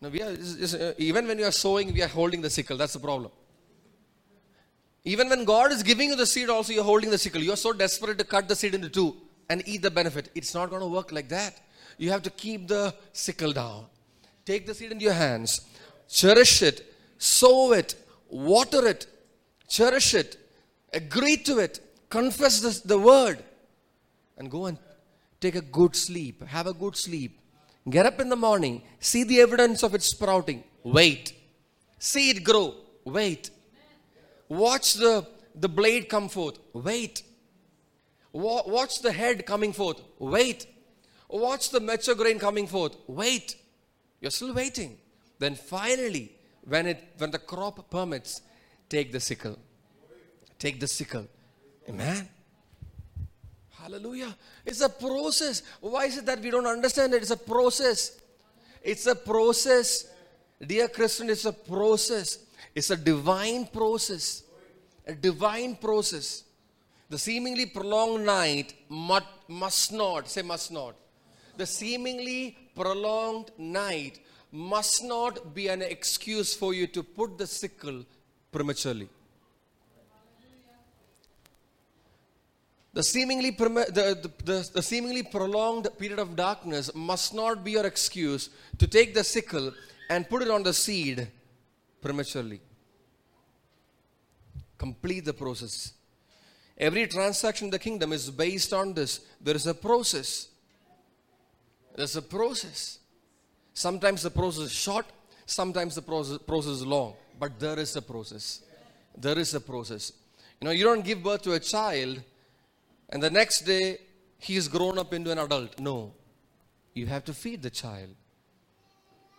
[0.00, 2.76] Now we are, uh, even when you are sowing, we are holding the sickle.
[2.76, 3.30] That's the problem.
[5.04, 7.42] Even when God is giving you the seed, also you're holding the sickle.
[7.42, 9.16] You're so desperate to cut the seed into two
[9.48, 10.30] and eat the benefit.
[10.34, 11.60] It's not going to work like that.
[11.98, 13.86] You have to keep the sickle down.
[14.44, 15.62] Take the seed into your hands,
[16.08, 16.91] cherish it,
[17.22, 17.94] sow it,
[18.28, 19.06] water it,
[19.68, 20.36] cherish it,
[20.92, 23.38] agree to it, confess this, the word,
[24.36, 24.76] and go and
[25.40, 26.42] take a good sleep.
[26.42, 27.38] Have a good sleep.
[27.88, 30.64] Get up in the morning, see the evidence of it sprouting.
[30.82, 31.32] Wait.
[31.98, 32.74] See it grow.
[33.04, 33.50] Wait.
[34.48, 36.58] Watch the, the blade come forth.
[36.72, 37.22] Wait.
[38.32, 40.00] Watch the head coming forth.
[40.18, 40.66] Wait.
[41.28, 42.96] Watch the mature grain coming forth.
[43.06, 43.56] Wait.
[44.20, 44.98] You're still waiting.
[45.38, 46.32] Then finally,
[46.66, 48.42] when it when the crop permits,
[48.88, 49.58] take the sickle.
[50.58, 51.26] Take the sickle.
[51.88, 52.28] Amen.
[53.70, 54.36] Hallelujah.
[54.64, 55.62] It's a process.
[55.80, 57.22] Why is it that we don't understand it?
[57.22, 58.20] It's a process.
[58.80, 60.06] It's a process.
[60.64, 62.38] Dear Christian, it's a process.
[62.74, 64.44] It's a divine process.
[65.04, 66.44] A divine process.
[67.10, 70.94] The seemingly prolonged night must not, say must not.
[71.56, 74.20] The seemingly prolonged night
[74.52, 78.04] must not be an excuse for you to put the sickle
[78.52, 79.08] prematurely.
[82.92, 88.50] The seemingly, the, the, the, seemingly prolonged period of darkness must not be your excuse
[88.76, 89.72] to take the sickle
[90.10, 91.26] and put it on the seed
[92.02, 92.60] prematurely.
[94.76, 95.94] Complete the process.
[96.76, 99.20] Every transaction in the kingdom is based on this.
[99.40, 100.48] There is a process.
[101.94, 102.98] There's a process.
[103.74, 105.06] Sometimes the process is short,
[105.46, 108.62] sometimes the process, process is long, but there is a process.
[109.16, 110.12] There is a process.
[110.60, 112.22] You know, you don't give birth to a child
[113.12, 113.98] and the next day
[114.38, 115.78] he is grown up into an adult.
[115.78, 116.14] No.
[116.94, 118.08] You have to feed the child.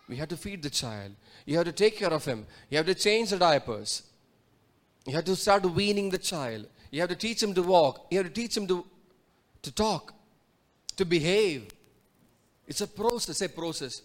[0.08, 1.12] We have to feed the child.
[1.44, 2.46] You have to take care of him.
[2.70, 4.02] You have to change the diapers.
[5.06, 6.66] You have to start weaning the child.
[6.90, 8.06] You have to teach him to walk.
[8.10, 8.84] You have to teach him to,
[9.62, 10.14] to talk,
[10.96, 11.68] to behave.
[12.66, 14.02] It's a process, a process.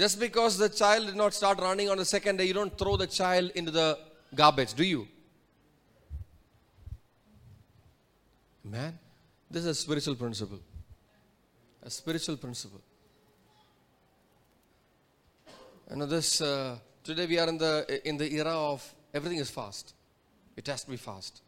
[0.00, 2.96] Just because the child did not start running on the second day, you don't throw
[2.96, 3.98] the child into the
[4.34, 5.06] garbage, do you?
[8.64, 8.98] Man,
[9.50, 10.60] this is a spiritual principle.
[11.82, 12.80] A spiritual principle.
[15.90, 19.50] You know, this uh, today we are in the in the era of everything is
[19.50, 19.92] fast.
[20.56, 21.42] It has to be fast.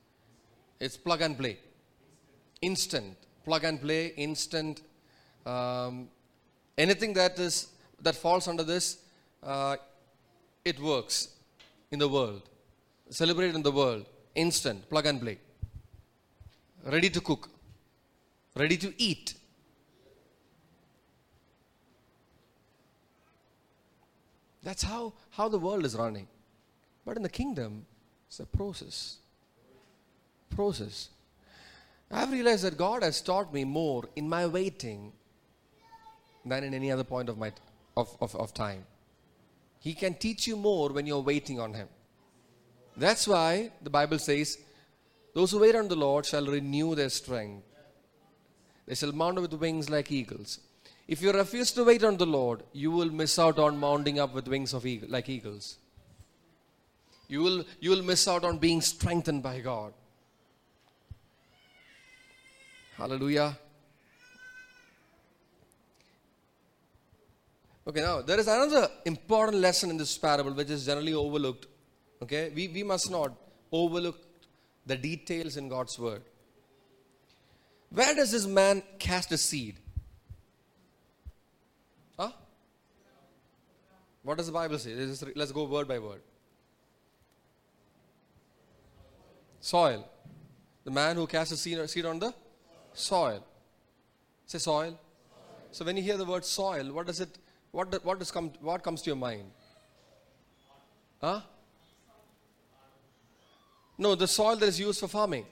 [0.78, 1.56] It's plug and play,
[2.60, 4.82] instant plug and play, instant.
[5.46, 6.08] Um,
[6.76, 7.68] anything that is
[8.02, 8.98] that falls under this,
[9.42, 9.76] uh,
[10.64, 11.28] it works
[11.90, 12.42] in the world.
[13.10, 15.38] Celebrate in the world, instant plug and play
[16.84, 17.48] ready to cook,
[18.56, 19.34] ready to eat.
[24.62, 26.28] That's how, how the world is running.
[27.04, 27.84] But in the kingdom,
[28.28, 29.16] it's a process.
[30.50, 31.08] Process.
[32.10, 35.12] I've realized that God has taught me more in my waiting
[36.44, 37.52] than in any other point of, my,
[37.96, 38.84] of, of, of time.
[39.80, 41.88] He can teach you more when you're waiting on Him.
[42.96, 44.58] That's why the Bible says,
[45.34, 47.64] those who wait on the Lord shall renew their strength.
[48.86, 50.60] They shall mount up with wings like eagles.
[51.08, 54.34] If you refuse to wait on the Lord, you will miss out on mounting up
[54.34, 55.78] with wings of eagle, like eagles.
[57.28, 59.94] You will, you will miss out on being strengthened by God.
[62.96, 63.58] Hallelujah.
[67.86, 71.66] Okay, now there is another important lesson in this parable which is generally overlooked.
[72.22, 73.32] Okay, we, we must not
[73.72, 74.18] overlook
[74.86, 76.22] the details in God's word.
[77.90, 79.76] Where does this man cast a seed?
[82.18, 82.30] Huh?
[84.22, 84.94] What does the Bible say?
[85.34, 86.22] Let's go word by word.
[89.60, 90.08] Soil.
[90.84, 92.32] The man who casts a seed on the
[92.92, 93.44] soil.
[94.46, 94.98] Say soil.
[95.70, 97.38] So when you hear the word soil, what does it?
[97.72, 98.52] What what does come?
[98.60, 99.50] What comes to your mind?
[101.20, 101.40] Huh?
[103.98, 105.46] No, the soil that is used for farming.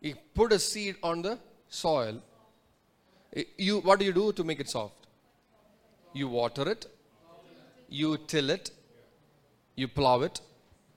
[0.00, 1.38] You put a seed on the
[1.68, 2.22] soil.
[3.58, 5.06] You, what do you do to make it soft?
[6.12, 6.86] You water it,
[7.88, 8.70] you till it,
[9.74, 10.40] you plow it.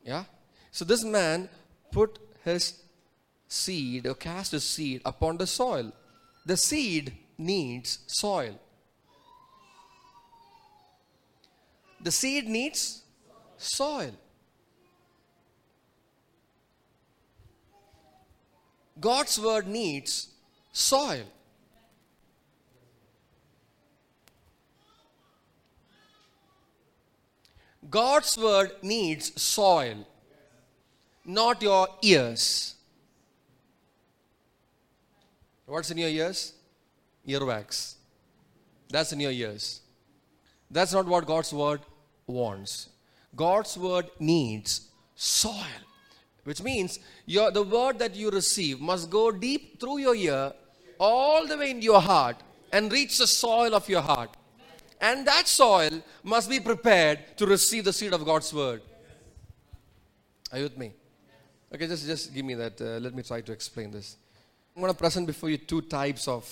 [0.05, 0.24] Yeah?
[0.72, 1.49] So this man
[1.91, 2.82] put his
[3.47, 5.91] seed or cast his seed upon the soil.
[6.45, 8.57] The seed needs soil.
[12.02, 13.04] The seed needs
[13.58, 14.12] soil.
[19.00, 20.30] God's word needs
[20.72, 21.26] soil.
[27.89, 30.06] God's word needs soil,
[31.26, 32.76] not your ears.
[35.66, 36.54] What's in your ears?
[37.28, 37.95] Earwax.
[38.89, 39.82] That's in your ears.
[40.70, 41.82] That's not what God's word
[42.30, 42.90] wants.
[43.36, 45.82] God's word needs soil,
[46.44, 50.54] which means your, the word that you receive must go deep through your ear,
[51.00, 52.38] all the way into your heart,
[52.72, 54.36] and reach the soil of your heart.
[55.02, 58.82] And that soil must be prepared to receive the seed of God's word.
[60.52, 60.94] Are you with me?
[61.74, 62.82] Okay, just, just give me that.
[62.82, 64.18] Uh, let me try to explain this.
[64.76, 66.48] I'm going to present before you two types of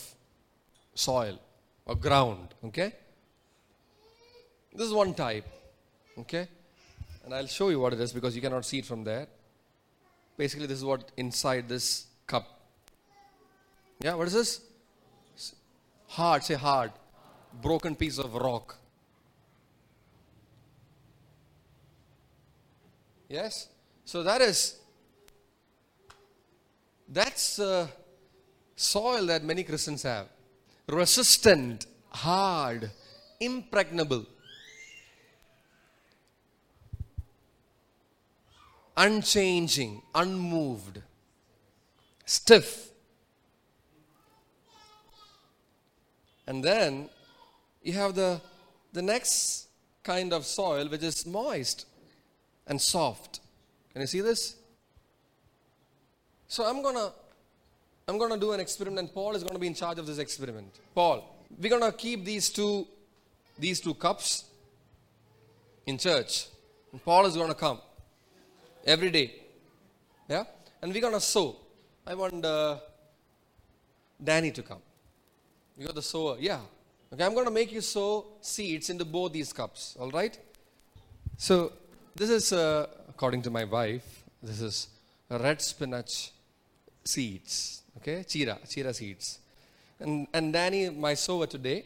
[0.94, 1.40] soil
[1.86, 2.54] or ground.
[2.66, 2.94] Okay?
[4.74, 5.46] This is one type.
[6.20, 6.48] Okay?
[7.26, 9.28] And I'll show you what it is because you cannot see it from there.
[10.38, 12.60] Basically, this is what inside this cup.
[14.00, 14.62] Yeah, what is this?
[16.08, 16.92] Hard, say hard.
[17.62, 18.78] Broken piece of rock.
[23.30, 23.68] Yes?
[24.06, 24.78] So that is,
[27.10, 27.88] that's uh,
[28.76, 30.28] soil that many Christians have.
[30.88, 32.90] Resistant, hard,
[33.40, 34.26] impregnable.
[38.98, 41.02] Unchanging, unmoved,
[42.26, 42.90] stiff.
[46.48, 47.10] And then
[47.84, 48.42] you have the,
[48.94, 49.68] the next
[50.04, 51.86] kind of soil which is moist
[52.66, 53.40] and soft.
[53.92, 54.56] Can you see this?
[56.48, 57.12] So I'm gonna
[58.08, 60.74] I'm gonna do an experiment and Paul is gonna be in charge of this experiment.
[60.96, 62.88] Paul, we're gonna keep these two
[63.60, 64.46] these two cups
[65.86, 66.48] in church.
[66.94, 67.82] And Paul is gonna come
[68.88, 69.36] every day.
[70.30, 70.46] Yeah?
[70.82, 71.58] And we're going to sow.
[72.06, 72.78] I want uh,
[74.24, 74.82] Danny to come.
[75.78, 76.38] You got the sower?
[76.40, 76.60] Yeah.
[77.14, 79.96] Okay, I'm going to make you sow seeds into both these cups.
[80.00, 80.38] All right?
[81.38, 81.74] So,
[82.16, 84.88] this is, uh, according to my wife, this is
[85.30, 86.32] red spinach
[87.04, 87.84] seeds.
[87.98, 88.24] Okay?
[88.24, 89.40] Chira, chira seeds.
[90.00, 91.86] And, and Danny, my sower today,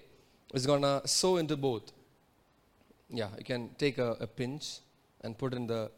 [0.54, 1.92] is going to sow into both.
[3.10, 4.80] Yeah, you can take a, a pinch
[5.22, 5.92] and put in the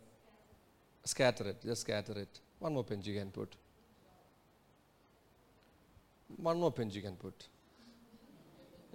[1.03, 2.39] scatter it, just scatter it.
[2.59, 3.55] One more pinch you can put.
[6.37, 7.47] One more pinch you can put.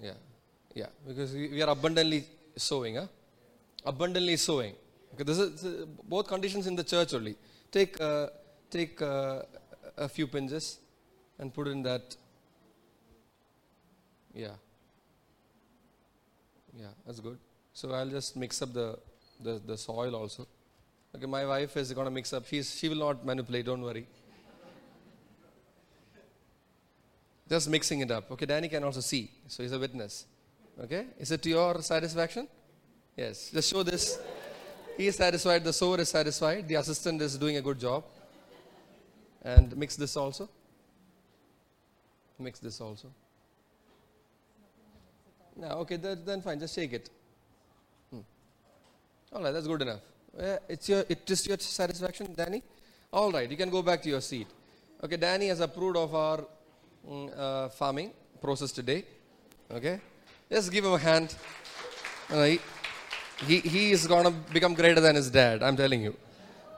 [0.02, 0.12] Yeah,
[0.74, 2.24] yeah, because we, are abundantly
[2.56, 3.06] sowing, huh?
[3.84, 4.74] Abundantly sowing.
[5.14, 7.36] Okay, this is uh, both conditions in the church only.
[7.70, 8.28] Take uh,
[8.70, 9.42] take uh,
[9.96, 10.78] a few pinches
[11.38, 12.16] and put in that.
[14.34, 14.56] Yeah.
[16.78, 17.38] Yeah, that's good.
[17.72, 18.98] So I'll just mix up the
[19.40, 20.46] the, the soil also.
[21.18, 22.46] Okay, my wife is going to mix up.
[22.46, 24.06] She's, she will not manipulate, don't worry.
[27.48, 28.30] Just mixing it up.
[28.30, 30.26] Okay, Danny can also see, so he's a witness.
[30.80, 32.46] Okay, is it to your satisfaction?
[33.16, 34.20] Yes, just show this.
[34.96, 38.04] He is satisfied, the sower is satisfied, the assistant is doing a good job.
[39.42, 40.48] And mix this also.
[42.38, 43.08] Mix this also.
[45.56, 47.10] No, okay, then fine, just shake it.
[48.12, 48.20] Hmm.
[49.32, 50.00] All right, that's good enough.
[50.68, 52.62] It's your, it is your satisfaction, Danny?
[53.12, 54.46] All right, you can go back to your seat.
[55.02, 56.44] Okay, Danny has approved of our
[57.08, 58.10] mm, uh, farming
[58.40, 59.04] process today.
[59.70, 60.00] Okay,
[60.50, 61.34] let's give him a hand.
[62.30, 62.60] Uh, he,
[63.46, 66.16] he, he is going to become greater than his dad, I'm telling you.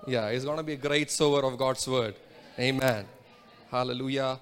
[0.07, 2.14] Yeah, he's going to be a great sower of God's word.
[2.59, 3.07] Amen.
[3.70, 4.38] Hallelujah.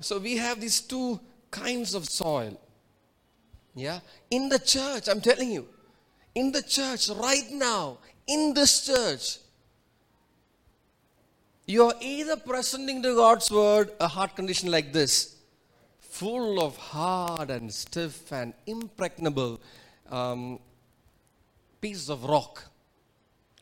[0.00, 1.20] So we have these two
[1.50, 2.60] kinds of soil.
[3.74, 5.66] Yeah, in the church, I'm telling you,
[6.34, 9.38] in the church right now, in this church,
[11.66, 15.36] you are either presenting to God's word a heart condition like this,
[15.98, 19.60] full of hard and stiff and impregnable
[20.10, 20.58] um,
[21.80, 22.64] pieces of rock,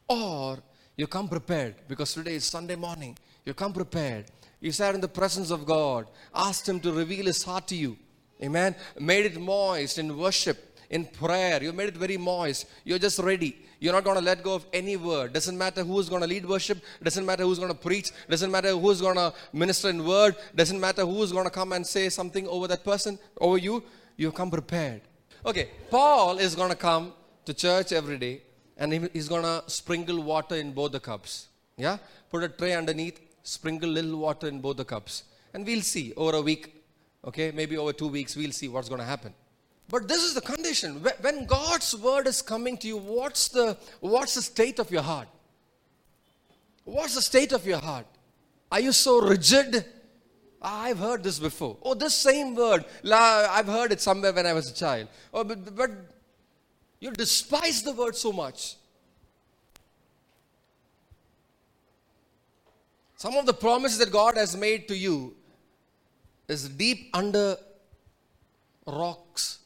[0.08, 0.58] or
[0.96, 3.16] you come prepared because today is Sunday morning.
[3.44, 4.26] You come prepared.
[4.60, 7.96] You sat in the presence of God, asked Him to reveal His heart to you.
[8.42, 8.74] Amen.
[8.98, 11.62] Made it moist in worship in prayer.
[11.62, 12.66] You made it very moist.
[12.84, 13.56] You're just ready.
[13.82, 15.32] You're not going to let go of any word.
[15.32, 16.78] Doesn't matter who's going to lead worship.
[17.02, 18.12] Doesn't matter who's going to preach.
[18.30, 20.36] Doesn't matter who's going to minister in word.
[20.54, 23.82] Doesn't matter who's going to come and say something over that person, over you.
[24.16, 25.00] You come prepared.
[25.44, 27.12] Okay, Paul is going to come
[27.44, 28.42] to church every day
[28.76, 31.48] and he's going to sprinkle water in both the cups.
[31.76, 31.98] Yeah?
[32.30, 35.24] Put a tray underneath, sprinkle little water in both the cups.
[35.52, 36.72] And we'll see over a week,
[37.24, 39.34] okay, maybe over two weeks, we'll see what's going to happen.
[39.92, 41.04] But this is the condition.
[41.20, 45.28] When God's word is coming to you, what's the, what's the state of your heart?
[46.84, 48.06] What's the state of your heart?
[48.72, 49.84] Are you so rigid?
[50.62, 51.76] I've heard this before.
[51.82, 55.08] Oh, this same word, I've heard it somewhere when I was a child.
[55.34, 55.90] Oh, but, but
[56.98, 58.76] you despise the word so much.
[63.18, 65.36] Some of the promises that God has made to you
[66.48, 67.58] is deep under
[68.86, 69.58] rocks.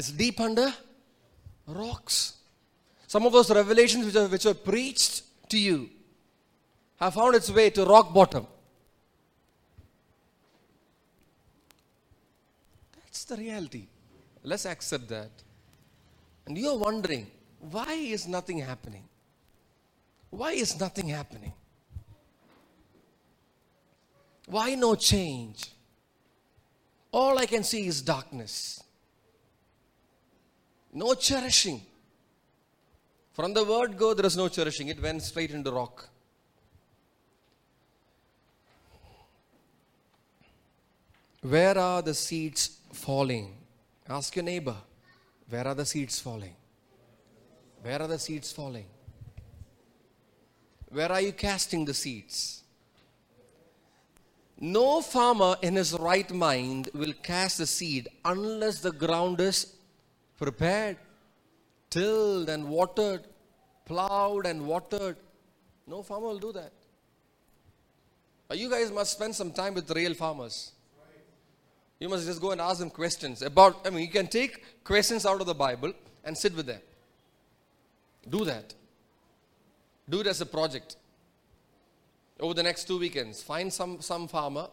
[0.00, 0.72] It's deep under
[1.66, 2.32] rocks.
[3.06, 5.90] Some of those revelations which are, which are preached to you
[6.98, 8.46] have found its way to rock bottom.
[12.96, 13.88] That's the reality.
[14.42, 15.32] Let's accept that.
[16.46, 17.26] And you're wondering,
[17.70, 19.04] why is nothing happening?
[20.30, 21.52] Why is nothing happening?
[24.46, 25.70] Why no change?
[27.12, 28.82] All I can see is darkness.
[30.92, 31.80] No cherishing.
[33.32, 34.88] From the word go, there is no cherishing.
[34.88, 36.08] It went straight into rock.
[41.42, 43.56] Where are the seeds falling?
[44.08, 44.76] Ask your neighbor.
[45.48, 46.54] Where are the seeds falling?
[47.82, 48.86] Where are the seeds falling?
[50.90, 52.62] Where are you casting the seeds?
[54.58, 59.76] No farmer in his right mind will cast the seed unless the ground is
[60.40, 60.96] prepared,
[61.90, 63.22] tilled and watered,
[63.84, 65.16] plowed and watered.
[65.86, 66.72] No farmer will do that.
[68.52, 70.72] You guys must spend some time with real farmers.
[72.00, 75.26] You must just go and ask them questions about, I mean, you can take questions
[75.26, 75.92] out of the Bible
[76.24, 76.80] and sit with them.
[78.28, 78.74] Do that.
[80.08, 80.96] Do it as a project.
[82.40, 84.68] Over the next two weekends, find some, some farmer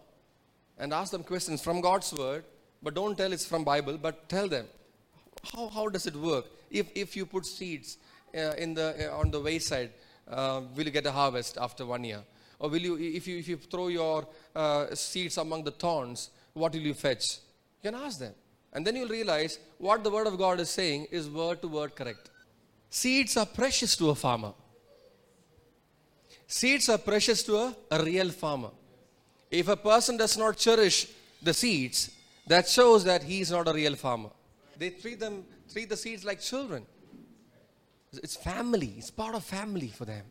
[0.80, 2.46] and ask them questions from God's word,
[2.82, 4.66] but don't tell it's from Bible, but tell them,
[5.54, 6.46] how, how does it work?
[6.70, 7.98] If, if you put seeds
[8.36, 9.92] uh, in the, uh, on the wayside,
[10.30, 12.22] uh, will you get a harvest after one year?
[12.60, 16.74] Or will you, if you, if you throw your uh, seeds among the thorns, what
[16.74, 17.40] will you fetch?
[17.84, 18.34] You can ask them.
[18.74, 21.96] And then you'll realize what the Word of God is saying is word to word
[21.96, 22.30] correct.
[22.90, 24.54] Seeds are precious to a farmer.
[26.48, 28.70] Seeds are precious to a, a real farmer.
[29.52, 31.08] If a person does not cherish
[31.42, 32.12] the seeds,
[32.48, 34.30] that shows that he is not a real farmer.
[34.78, 36.86] They treat them, treat the seeds like children.
[38.14, 38.96] It's family.
[38.98, 40.26] It's part of family for them.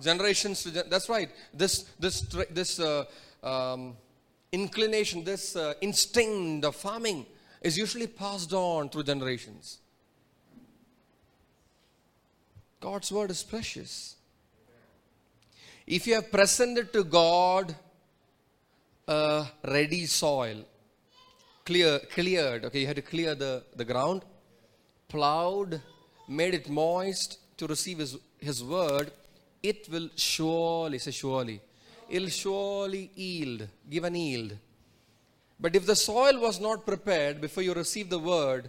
[0.00, 1.30] Generations that's right.
[1.52, 3.04] This this this uh,
[3.42, 3.96] um,
[4.50, 7.26] inclination, this uh, instinct of farming
[7.60, 9.78] is usually passed on through generations.
[12.80, 14.16] God's word is precious.
[15.86, 17.74] If you have presented to God
[19.06, 20.64] a ready soil,
[21.70, 24.24] clear, cleared, okay, you had to clear the, the ground,
[25.08, 25.80] plowed,
[26.26, 29.12] made it moist to receive his, his word,
[29.62, 31.60] it will surely, say surely,
[32.08, 34.56] it'll surely yield, give an yield.
[35.60, 38.68] But if the soil was not prepared before you receive the word,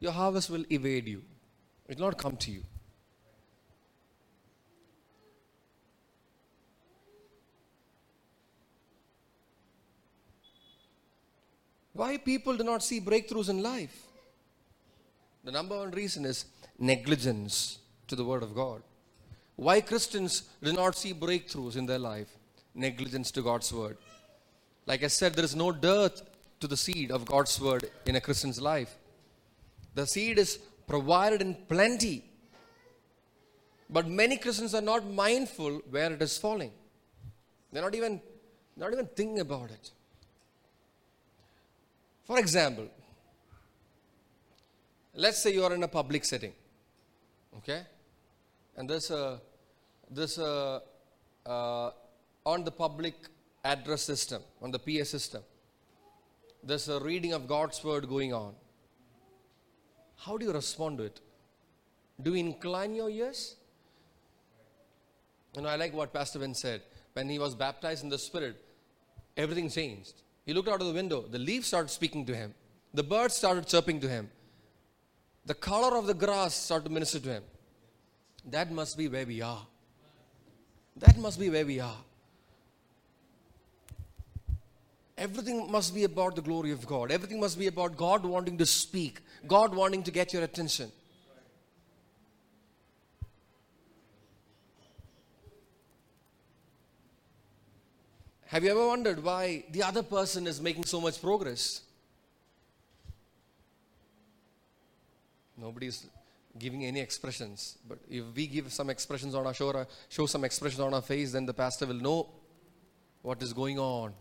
[0.00, 1.22] your harvest will evade you.
[1.88, 2.62] It will not come to you.
[11.98, 13.96] Why people do not see breakthroughs in life?
[15.44, 16.44] The number one reason is
[16.78, 17.78] negligence
[18.08, 18.82] to the Word of God.
[19.56, 22.28] Why Christians do not see breakthroughs in their life?
[22.78, 23.96] negligence to God's word.
[24.86, 26.22] Like I said, there is no dearth
[26.60, 28.96] to the seed of God's word in a Christian's life.
[29.94, 32.24] The seed is provided in plenty.
[33.90, 36.72] But many Christians are not mindful where it is falling.
[37.72, 38.20] They're not even,
[38.76, 39.90] not even thinking about it.
[42.28, 42.88] For example,
[45.14, 46.52] let's say you are in a public setting,
[47.56, 47.80] okay,
[48.76, 49.40] and there's a
[50.10, 50.82] there's a
[51.46, 51.90] uh,
[52.44, 53.14] on the public
[53.64, 55.42] address system, on the PA system.
[56.62, 58.52] There's a reading of God's word going on.
[60.16, 61.20] How do you respond to it?
[62.20, 63.56] Do you incline your ears?
[65.56, 66.82] You know, I like what Pastor Ben said.
[67.14, 68.62] When he was baptized in the Spirit,
[69.34, 70.20] everything changed.
[70.48, 71.26] He looked out of the window.
[71.30, 72.54] The leaves started speaking to him.
[72.94, 74.30] The birds started chirping to him.
[75.44, 77.42] The color of the grass started to minister to him.
[78.46, 79.66] That must be where we are.
[80.96, 81.98] That must be where we are.
[85.18, 87.12] Everything must be about the glory of God.
[87.12, 90.90] Everything must be about God wanting to speak, God wanting to get your attention.
[98.48, 101.82] Have you ever wondered why the other person is making so much progress?
[105.58, 106.06] Nobody's
[106.58, 107.76] giving any expressions.
[107.86, 111.32] But if we give some expressions on our show, show some expressions on our face,
[111.32, 112.30] then the pastor will know
[113.20, 114.14] what is going on.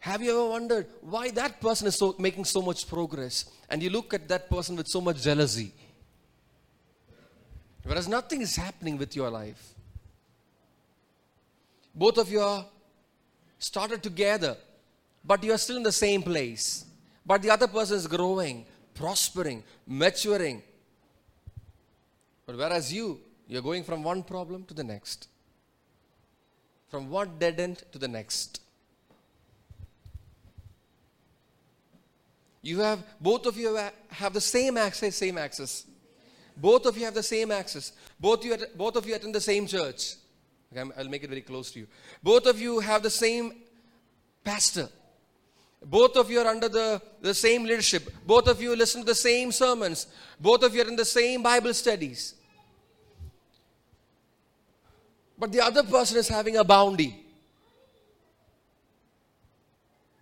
[0.00, 3.46] Have you ever wondered why that person is so, making so much progress?
[3.70, 5.72] And you look at that person with so much jealousy.
[7.84, 9.72] Whereas nothing is happening with your life.
[11.94, 12.66] Both of you are
[13.62, 14.56] started together,
[15.24, 16.84] but you are still in the same place.
[17.24, 20.62] But the other person is growing, prospering, maturing.
[22.44, 25.28] But whereas you, you're going from one problem to the next,
[26.88, 28.60] from one dead end to the next.
[32.62, 35.84] You have, both of you have the same access, same access.
[36.56, 37.92] Both of you have the same access.
[38.18, 40.16] Both, you, both of you attend the same church.
[40.74, 41.86] Okay, I'll make it very close to you.
[42.22, 43.52] Both of you have the same
[44.42, 44.88] pastor.
[45.84, 48.12] Both of you are under the, the same leadership.
[48.26, 50.06] Both of you listen to the same sermons.
[50.40, 52.34] Both of you are in the same Bible studies.
[55.38, 57.24] But the other person is having a bounty.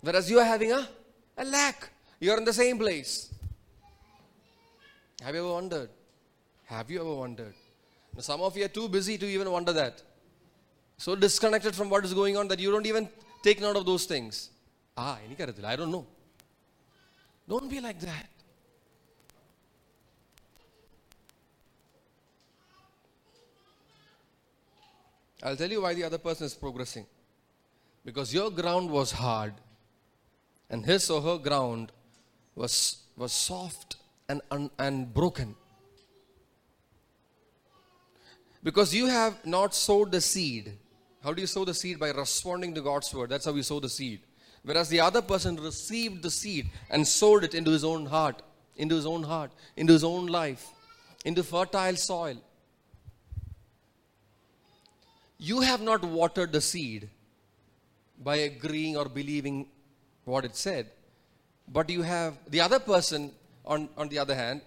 [0.00, 0.88] Whereas you are having a,
[1.36, 1.90] a lack.
[2.18, 3.32] You are in the same place.
[5.22, 5.90] Have you ever wondered?
[6.64, 7.54] Have you ever wondered?
[8.14, 10.02] Now, some of you are too busy to even wonder that
[11.00, 13.08] so disconnected from what is going on that you don't even
[13.42, 14.50] take note of those things.
[14.98, 16.06] Ah, any I don't know.
[17.48, 18.26] Don't be like that.
[25.42, 27.06] I'll tell you why the other person is progressing.
[28.04, 29.54] Because your ground was hard,
[30.68, 31.92] and his or her ground
[32.54, 33.96] was, was soft
[34.28, 35.56] and, and, and broken.
[38.62, 40.76] Because you have not sowed the seed
[41.22, 41.98] how do you sow the seed?
[41.98, 43.30] By responding to God's word.
[43.30, 44.20] That's how we sow the seed.
[44.62, 48.42] Whereas the other person received the seed and sowed it into his own heart,
[48.76, 50.66] into his own heart, into his own life,
[51.24, 52.36] into fertile soil.
[55.38, 57.08] You have not watered the seed
[58.22, 59.66] by agreeing or believing
[60.24, 60.90] what it said,
[61.66, 63.32] but you have, the other person,
[63.64, 64.60] on, on the other hand,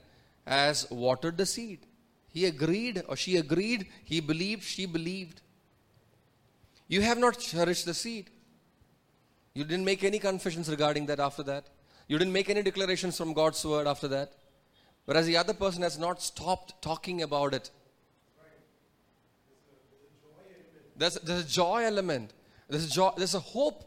[0.47, 1.79] has watered the seed.
[2.29, 5.41] He agreed or she agreed, he believed, she believed.
[6.87, 8.29] You have not cherished the seed.
[9.53, 11.67] You didn't make any confessions regarding that after that.
[12.07, 14.33] You didn't make any declarations from God's word after that.
[15.05, 17.69] Whereas the other person has not stopped talking about it.
[20.95, 22.31] There's, there's a joy element.
[22.69, 23.83] There's a, joy, there's a hope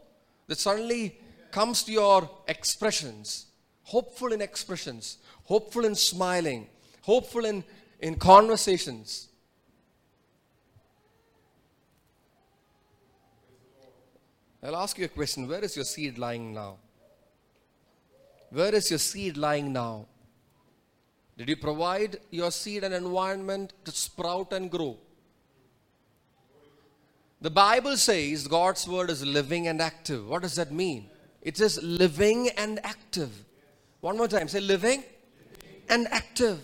[0.47, 1.19] that suddenly
[1.51, 3.47] comes to your expressions.
[3.83, 6.67] Hopeful in expressions, hopeful in smiling,
[7.01, 7.63] hopeful in,
[8.01, 9.26] in conversations.
[14.67, 16.75] I'll ask you a question where is your seed lying now?
[18.49, 20.07] Where is your seed lying now?
[21.37, 24.97] Did you provide your seed an environment to sprout and grow?
[27.39, 30.27] The Bible says God's word is living and active.
[30.27, 31.09] What does that mean?
[31.41, 33.31] It says living and active.
[34.01, 35.01] One more time say living
[35.87, 36.59] and active.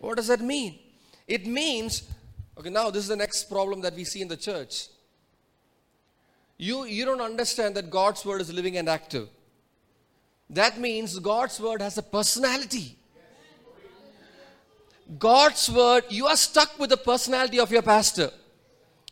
[0.00, 0.78] What does that mean?
[1.28, 2.02] It means,
[2.56, 4.88] okay, now this is the next problem that we see in the church.
[6.58, 9.28] You, you don't understand that God's word is living and active.
[10.48, 12.96] That means God's word has a personality.
[15.18, 18.30] God's word, you are stuck with the personality of your pastor.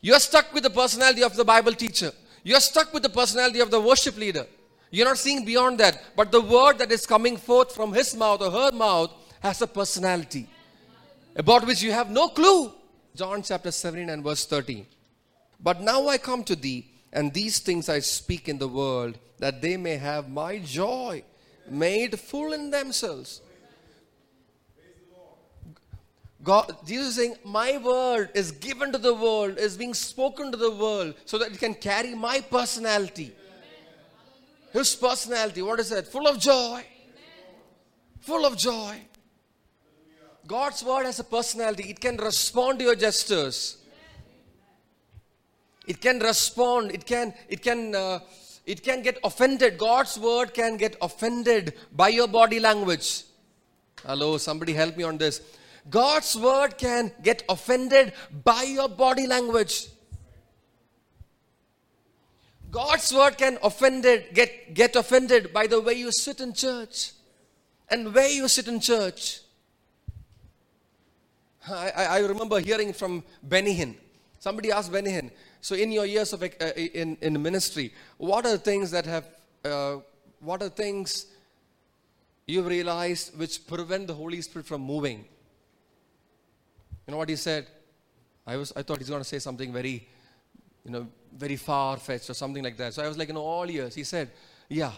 [0.01, 2.12] You are stuck with the personality of the Bible teacher.
[2.42, 4.47] You are stuck with the personality of the worship leader.
[4.90, 6.03] You're not seeing beyond that.
[6.16, 9.66] But the word that is coming forth from his mouth or her mouth has a
[9.66, 10.49] personality
[11.36, 12.72] about which you have no clue.
[13.14, 14.86] John chapter 17 and verse 13.
[15.61, 19.62] But now I come to thee and these things I speak in the world, that
[19.62, 21.22] they may have my joy
[21.70, 23.40] made full in themselves.
[26.42, 30.58] God, Jesus is saying, My word is given to the world, is being spoken to
[30.58, 33.32] the world, so that it can carry my personality.
[34.72, 36.08] His personality, what is that?
[36.08, 36.84] Full of joy.
[38.20, 39.00] Full of joy.
[40.46, 43.78] God's word has a personality, it can respond to your gestures.
[45.87, 48.20] It can respond, it can, it can uh,
[48.66, 49.76] it can get offended.
[49.76, 53.24] God's word can get offended by your body language.
[54.07, 55.43] Hello, somebody help me on this.
[55.91, 59.89] God's word can get offended by your body language.
[62.70, 67.12] God's word can offended, get, get offended by the way you sit in church
[67.89, 69.41] and where you sit in church.
[71.68, 73.95] I, I, I remember hearing from Benny Hinn.
[74.39, 75.30] Somebody asked Benny Hinn,
[75.64, 76.46] so in your years of uh,
[76.76, 79.24] in, in ministry, what are things that have,
[79.64, 79.96] uh,
[80.40, 81.24] what are things
[82.46, 85.24] you've realized which prevent the Holy Spirit from moving?
[87.06, 87.66] You know what he said?
[88.46, 90.06] I was I thought he's going to say something very,
[90.84, 92.92] you know, very far fetched or something like that.
[92.92, 93.94] So I was like, you know, all years.
[93.94, 94.32] He said,
[94.68, 94.92] yeah,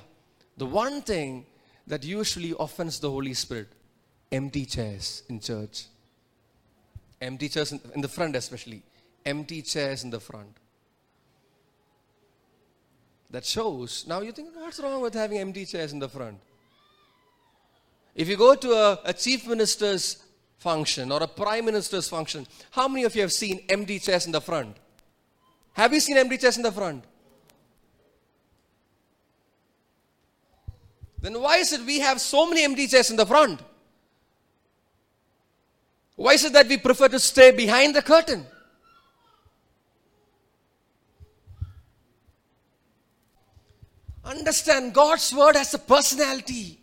[0.56, 1.46] the one thing
[1.86, 3.68] that usually offends the Holy Spirit,
[4.32, 5.84] empty chairs in church.
[7.20, 8.82] Empty chairs in, in the front, especially.
[9.27, 10.57] Empty chairs in the front.
[13.31, 14.07] That shows.
[14.07, 16.39] Now you think, what's wrong with having empty chairs in the front?
[18.14, 20.22] If you go to a, a chief minister's
[20.59, 24.33] function or a prime minister's function, how many of you have seen empty chairs in
[24.33, 24.77] the front?
[25.72, 27.05] Have you seen empty chairs in the front?
[31.20, 33.61] Then why is it we have so many empty chairs in the front?
[36.14, 38.47] Why is it that we prefer to stay behind the curtain?
[44.27, 46.81] Understand God's word has a personality.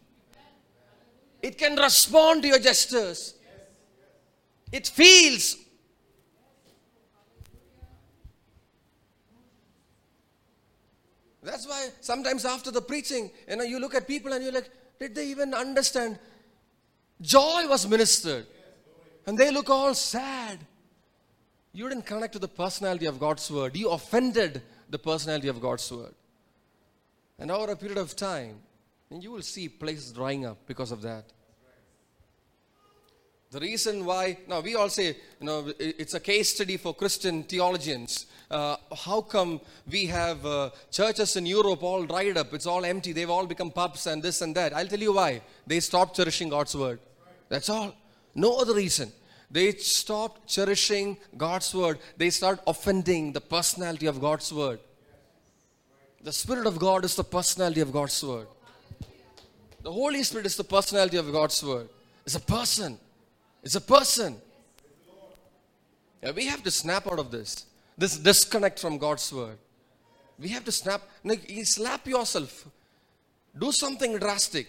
[1.41, 3.36] It can respond to your gestures.
[4.72, 5.58] It feels
[11.44, 14.70] That's why sometimes after the preaching, you know, you look at people and you're like,
[15.00, 16.18] did they even understand?
[17.22, 18.46] Joy was ministered.
[19.28, 20.60] And they look all sad.
[21.74, 23.76] You didn't connect to the personality of God's word.
[23.76, 26.14] You offended the personality of God's word.
[27.39, 28.59] And over a period of time,
[29.09, 31.25] you will see places drying up because of that.
[33.51, 37.43] The reason why, now we all say, you know, it's a case study for Christian
[37.43, 38.25] theologians.
[38.49, 39.61] Uh, how come
[39.91, 42.51] we have uh, churches in Europe all dried up?
[42.55, 43.11] It's all empty.
[43.13, 44.75] They've all become pubs and this and that.
[44.75, 45.43] I'll tell you why.
[45.67, 46.99] They stopped cherishing God's word.
[47.49, 47.93] That's all.
[48.34, 49.11] No other reason.
[49.51, 51.99] They stopped cherishing God's word.
[52.17, 54.79] They start offending the personality of God's word.
[56.24, 58.47] The Spirit of God is the personality of God's word.
[59.82, 61.89] The Holy Spirit is the personality of God's word.
[62.26, 62.97] It's a person.
[63.61, 64.38] It's a person.
[66.21, 67.65] Yeah, we have to snap out of this.
[67.97, 69.57] This disconnect from God's word.
[70.39, 71.01] We have to snap.
[71.24, 72.67] You slap yourself.
[73.59, 74.67] Do something drastic.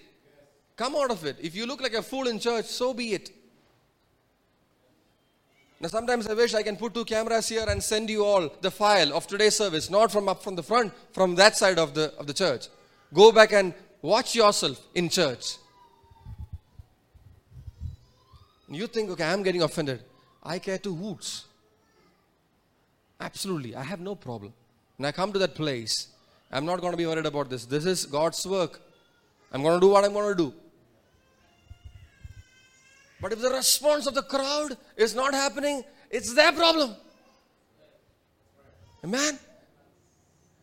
[0.77, 1.37] Come out of it.
[1.41, 3.31] If you look like a fool in church, so be it.
[5.81, 8.71] Now, sometimes I wish I can put two cameras here and send you all the
[8.71, 12.15] file of today's service, not from up from the front, from that side of the,
[12.19, 12.69] of the church.
[13.13, 15.57] Go back and watch yourself in church.
[18.69, 20.01] You think, okay, I'm getting offended.
[20.43, 21.45] I care two hoots.
[23.21, 23.77] Absolutely.
[23.77, 24.53] I have no problem.
[24.97, 26.09] When I come to that place,
[26.51, 27.67] I'm not going to be worried about this.
[27.67, 28.81] This is God's work.
[29.53, 30.55] I'm going to do what I'm going to do.
[33.21, 36.95] But if the response of the crowd is not happening, it's their problem.
[39.05, 39.39] Amen.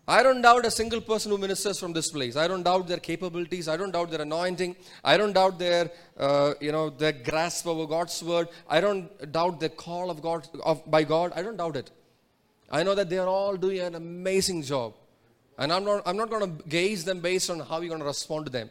[0.08, 2.36] I don't doubt a single person who ministers from this place.
[2.36, 3.68] I don't doubt their capabilities.
[3.68, 4.76] I don't doubt their anointing.
[5.04, 8.50] I don't doubt their, uh, you know, their grasp of God's word.
[8.68, 11.32] I don't doubt the call of God of, by God.
[11.36, 11.92] I don't doubt it.
[12.72, 14.96] I know that they are all doing an amazing job,
[15.58, 16.02] and I'm not.
[16.06, 18.70] I'm not going to gauge them based on how you're going to respond to them.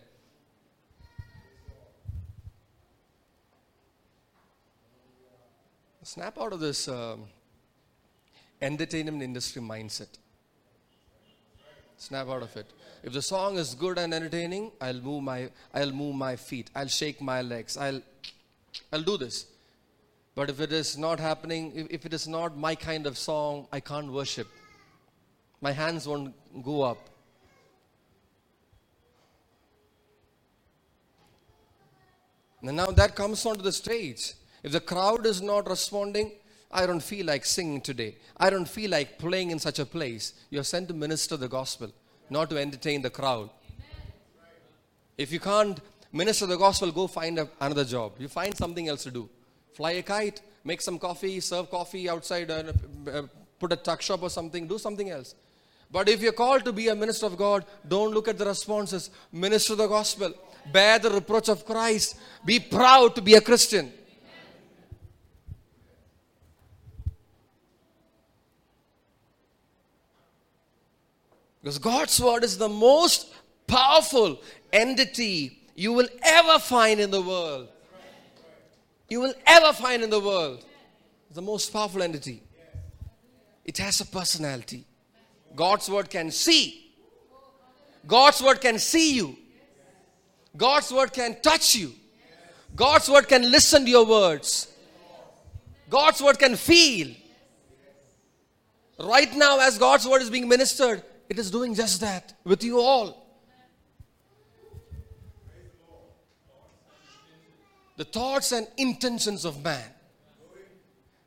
[6.03, 7.25] Snap out of this um,
[8.61, 10.09] entertainment industry mindset
[12.01, 12.67] snap out of it.
[13.03, 16.71] If the song is good and entertaining, I'll move my I'll move my feet.
[16.75, 17.77] I'll shake my legs.
[17.77, 18.01] I'll
[18.93, 19.47] I'll do this.
[20.35, 23.67] But if it is not happening, if, if it is not my kind of song,
[23.73, 24.49] I can't worship.
[25.61, 26.35] My hands won't
[26.65, 26.99] go up.
[32.63, 34.33] And now that comes onto the stage.
[34.63, 36.33] If the crowd is not responding,
[36.71, 38.17] I don't feel like singing today.
[38.37, 40.35] I don't feel like playing in such a place.
[40.51, 41.91] You're sent to minister the gospel,
[42.29, 43.51] not to entertain the crowd.
[45.19, 45.81] If you can't
[46.13, 48.13] minister the gospel, go find a, another job.
[48.19, 49.29] You find something else to do.
[49.75, 52.73] Fly a kite, make some coffee, serve coffee outside, uh,
[53.13, 53.23] uh,
[53.59, 55.35] put a tuck shop or something, do something else.
[55.91, 59.11] But if you're called to be a minister of God, don't look at the responses.
[59.33, 60.33] Minister the gospel.
[60.73, 62.17] Bear the reproach of Christ.
[62.45, 63.93] Be proud to be a Christian.
[71.63, 73.33] Because God's word is the most
[73.67, 74.41] powerful
[74.73, 77.69] entity you will ever find in the world.
[79.09, 80.65] You will ever find in the world.
[81.33, 82.43] The most powerful entity.
[83.65, 84.85] It has a personality.
[85.55, 86.93] God's word can see.
[88.07, 89.37] God's word can see you.
[90.57, 91.93] God's word can touch you.
[92.75, 94.73] God's word can listen to your words.
[95.89, 97.15] God's word can feel.
[98.99, 102.81] Right now, as God's word is being ministered, it is doing just that with you
[102.81, 103.27] all.
[107.97, 109.91] The thoughts and intentions of man.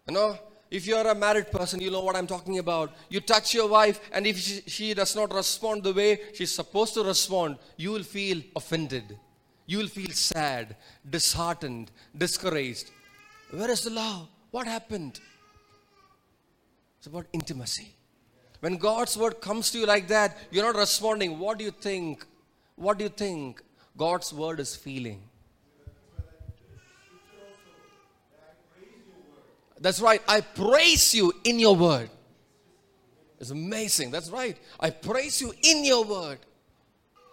[0.08, 0.38] You know,
[0.70, 2.92] if you're a married person, you know what I'm talking about.
[3.08, 6.96] You touch your wife, and if she, she, does not respond the way she's supposed
[6.96, 9.18] to respond, you will feel offended.
[9.68, 10.76] You will feel sad,
[11.10, 12.92] disheartened, discouraged.
[13.52, 14.28] Where is the love?
[14.52, 15.22] What happened?
[16.98, 17.96] It's about intimacy.
[18.64, 21.38] When God's word comes to you like that, you're not responding.
[21.38, 22.26] What do you think?
[22.78, 23.62] What do you think?
[23.98, 25.22] God's word is feeling.
[29.82, 30.22] That's right.
[30.30, 32.10] I praise you in your word.
[33.38, 34.12] It's amazing.
[34.12, 34.58] That's right.
[34.80, 36.40] I praise you in your word.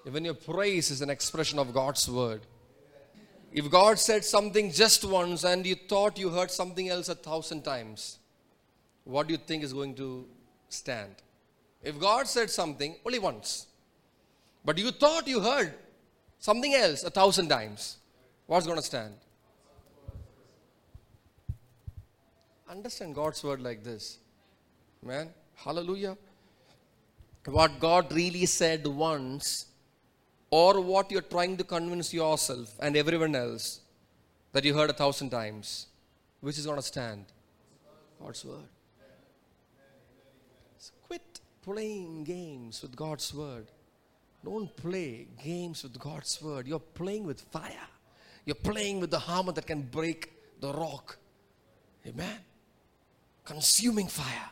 [0.08, 2.40] Even your praise is an expression of God's word.
[3.52, 7.62] If God said something just once and you thought you heard something else a thousand
[7.62, 8.18] times,
[9.04, 10.26] what do you think is going to
[10.70, 11.14] stand?
[11.82, 13.66] If God said something only once,
[14.64, 15.74] but you thought you heard
[16.38, 17.98] something else a thousand times,
[18.46, 19.14] what's going to stand?
[22.68, 24.18] Understand God's word like this.
[25.02, 26.16] Man, hallelujah.
[27.46, 29.66] What God really said once,
[30.50, 33.80] or what you're trying to convince yourself and everyone else
[34.52, 35.86] that you heard a thousand times,
[36.40, 37.24] which is going to stand?
[38.20, 38.68] God's word.
[40.80, 43.66] So quit playing games with God's word.
[44.44, 46.66] Don't play games with God's word.
[46.66, 47.86] You're playing with fire.
[48.44, 51.18] You're playing with the hammer that can break the rock.
[52.04, 52.40] Amen
[53.50, 54.50] consuming fire.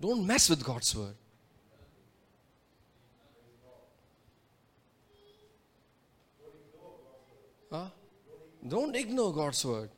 [0.00, 1.16] Don't mess with God's word.
[7.72, 7.86] Huh?
[8.66, 9.90] Don't ignore God's word.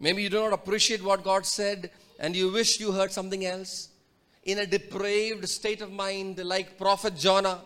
[0.00, 3.88] Maybe you do not appreciate what God said and you wish you heard something else.
[4.44, 7.60] In a depraved state of mind, like Prophet Jonah.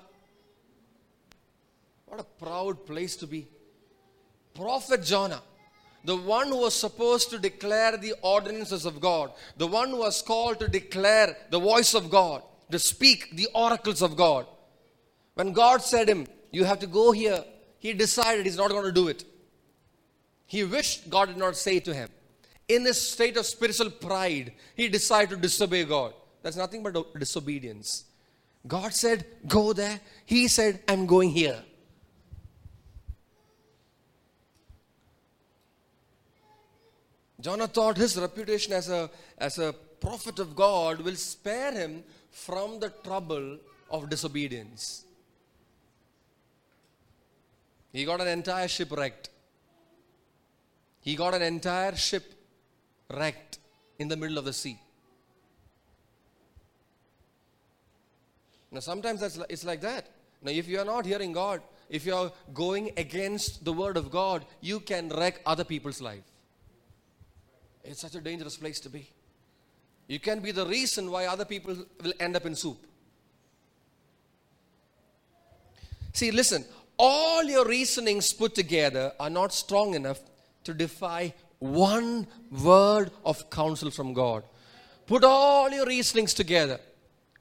[2.07, 3.47] What a proud place to be.
[4.55, 5.43] Prophet Jonah,
[6.05, 10.21] the one who was supposed to declare the ordinances of God, the one who was
[10.23, 14.47] called to declare the voice of God, to speak the oracles of God.
[15.35, 17.45] When God said him, You have to go here,
[17.79, 19.25] he decided he's not going to do it.
[20.47, 22.09] He wished God did not say to him.
[22.69, 26.15] In this state of spiritual pride, he decided to disobey God.
[26.43, 28.05] That's nothing but disobedience.
[28.67, 30.01] God said, Go there.
[30.25, 31.63] He said, I'm going here.
[37.41, 42.81] Jonah thought his reputation as a, as a prophet of God will spare him from
[42.81, 43.59] the trouble
[43.91, 45.05] of disobedience.
[47.93, 49.29] He got an entire ship wrecked.
[51.03, 52.25] He got an entire ship
[53.11, 53.59] wrecked
[53.99, 54.79] in the middle of the sea.
[58.71, 60.09] Now, sometimes that's, it's like that.
[60.43, 64.11] Now, if you are not hearing God, if you are going against the word of
[64.11, 66.25] God, you can wreck other people's life.
[67.85, 69.09] It's such a dangerous place to be.
[70.09, 72.79] You can be the reason why other people will end up in soup.
[76.13, 76.65] See, listen,
[76.97, 80.21] all your reasonings put together are not strong enough
[80.65, 84.45] to defy one word of counsel from God.
[85.07, 86.81] Put all your reasonings together,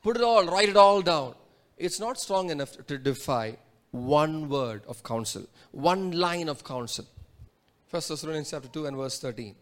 [0.02, 1.36] put it all, write it all down.
[1.78, 3.58] It's not strong enough to defy
[3.92, 7.06] one word of counsel, one line of counsel.
[7.88, 9.56] First Thessalonians chapter 2 and verse 13.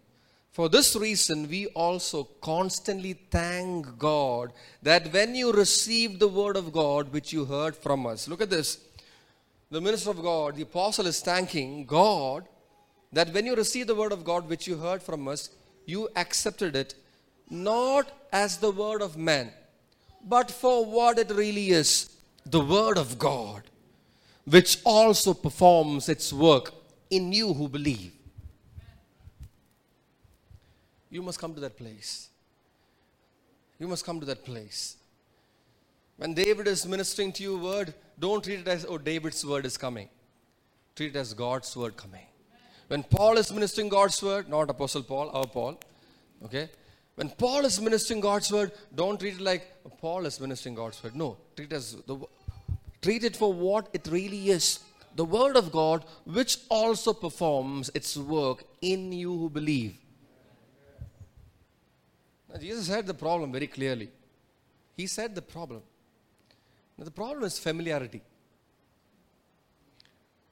[0.52, 6.74] For this reason, we also constantly thank God that when you received the word of
[6.74, 8.80] God which you heard from us, look at this.
[9.70, 12.48] The minister of God, the apostle, is thanking God
[13.14, 15.50] that when you receive the word of God which you heard from us,
[15.86, 16.96] you accepted it
[17.50, 19.52] not as the word of man,
[20.24, 23.64] but for what it really is the word of God,
[24.46, 26.74] which also performs its work
[27.10, 28.14] in you who believe.
[31.10, 32.30] You must come to that place.
[33.78, 34.96] You must come to that place.
[36.16, 39.76] When David is ministering to you word, don't treat it as, oh, David's word is
[39.76, 40.08] coming.
[40.96, 42.28] Treat it as God's word coming.
[42.92, 45.80] When Paul is ministering God's word, not Apostle Paul, our Paul,
[46.44, 46.70] okay?
[47.16, 49.66] When Paul is ministering God's word, don't treat it like
[50.02, 51.16] Paul is ministering God's word.
[51.16, 52.18] No, treat it as the
[53.02, 54.82] treat it for what it really is.
[55.16, 59.96] The word of God, which also performs its work in you who believe.
[62.52, 64.10] Now, Jesus had the problem very clearly.
[64.98, 65.82] He said the problem.
[66.98, 68.22] Now, the problem is familiarity.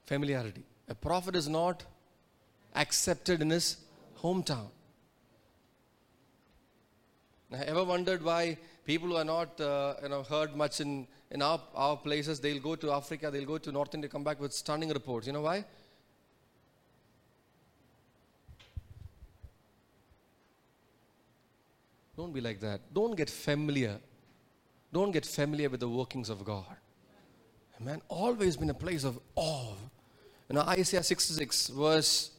[0.05, 0.63] Familiarity.
[0.87, 1.83] A prophet is not
[2.75, 3.77] accepted in his
[4.21, 4.67] hometown.
[7.49, 11.41] Now, ever wondered why people who are not uh, you know, heard much in, in
[11.41, 14.53] our, our places, they'll go to Africa, they'll go to North India, come back with
[14.53, 15.25] stunning reports.
[15.25, 15.65] You know why?
[22.15, 22.81] Don't be like that.
[22.93, 23.97] Don't get familiar.
[24.91, 26.65] Don't get familiar with the workings of God.
[27.79, 29.73] Man, always been a place of awe.
[30.49, 32.31] You know, Isaiah 66, verse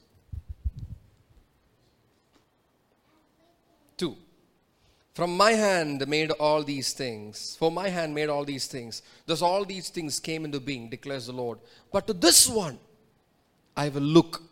[3.97, 4.15] 2.
[5.21, 7.55] From my hand made all these things.
[7.59, 9.03] For my hand made all these things.
[9.27, 11.59] Thus all these things came into being, declares the Lord.
[11.93, 12.79] But to this one
[13.77, 14.43] I will look.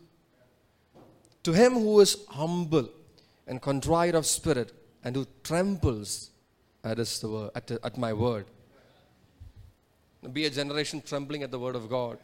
[1.45, 2.91] To him who is humble
[3.47, 6.33] and contrite of spirit and who trembles
[6.85, 8.45] at, his, at, at my word.
[10.35, 12.19] Be a generation trembling at the word of God.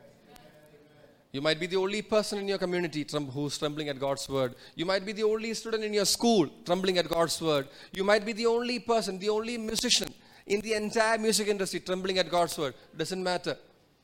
[1.34, 4.54] You might be the only person in your community who's trembling at God's word.
[4.76, 7.66] You might be the only student in your school trembling at God's word.
[7.92, 10.14] You might be the only person, the only musician
[10.46, 12.74] in the entire music industry trembling at God's word.
[12.96, 13.56] Doesn't matter.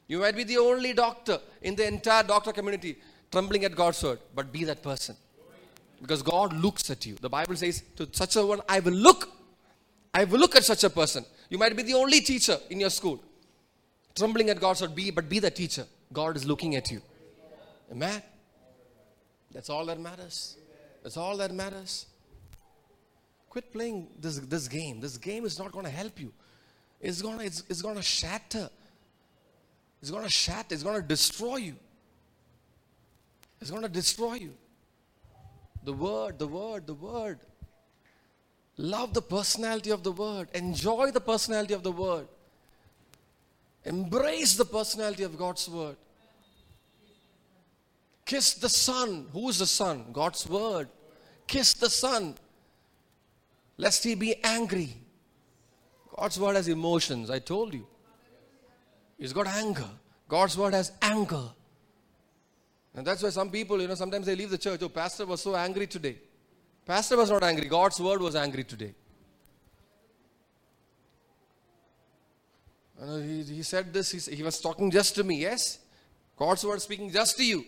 [0.09, 2.97] You might be the only doctor in the entire doctor community
[3.31, 4.19] trembling at God's word.
[4.35, 5.15] But be that person.
[6.03, 7.15] Because God looks at you.
[7.15, 9.29] The Bible says, To such a one I will look.
[10.13, 11.25] I will look at such a person.
[11.49, 13.23] You might be the only teacher in your school
[14.17, 14.97] trembling at God's word.
[14.97, 15.87] Be, but be the teacher.
[16.13, 17.01] God is looking at you.
[17.91, 18.23] Amen.
[19.53, 20.57] That's all that matters.
[21.03, 22.07] That's all that matters.
[23.49, 25.01] Quit playing this, this game.
[25.01, 26.33] This game is not going to help you.
[27.01, 28.71] It's going to it's, it's going to shatter.
[30.01, 30.75] It's going to shatter.
[30.75, 31.77] It's going to destroy you.
[33.61, 34.55] It's going to destroy you.
[35.83, 37.41] The word, the word, the word.
[38.77, 40.49] Love the personality of the word.
[40.55, 42.29] Enjoy the personality of the word.
[43.85, 45.97] Embrace the personality of God's word.
[48.31, 49.27] Kiss the Son.
[49.33, 50.05] Who is the Son?
[50.13, 50.89] God's Word.
[51.49, 52.37] Kiss the Son.
[53.77, 54.95] Lest he be angry.
[56.17, 57.89] God's Word has emotions, I told you.
[59.19, 59.89] He's got anger.
[60.29, 61.43] God's Word has anger.
[62.95, 64.81] And that's why some people, you know, sometimes they leave the church.
[64.81, 66.17] Oh, Pastor was so angry today.
[66.87, 67.67] Pastor was not angry.
[67.67, 68.95] God's Word was angry today.
[73.05, 75.41] He, he said this, he, he was talking just to me.
[75.41, 75.81] Yes?
[76.37, 77.65] God's Word speaking just to you.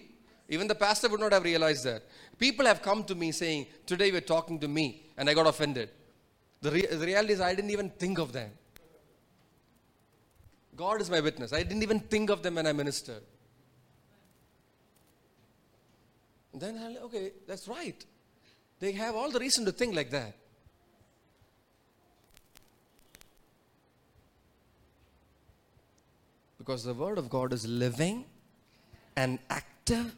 [0.53, 2.03] Even the pastor would not have realized that.
[2.39, 5.89] People have come to me saying, Today you're talking to me, and I got offended.
[6.61, 8.51] The, re- the reality is, I didn't even think of them.
[10.77, 11.55] God is my witness.
[11.55, 13.23] I didn't even think of them when I ministered.
[16.53, 18.05] then I'll, okay, that's right.
[18.79, 20.37] They have all the reason to think like that.
[26.59, 28.27] Because the Word of God is living
[29.17, 30.15] and active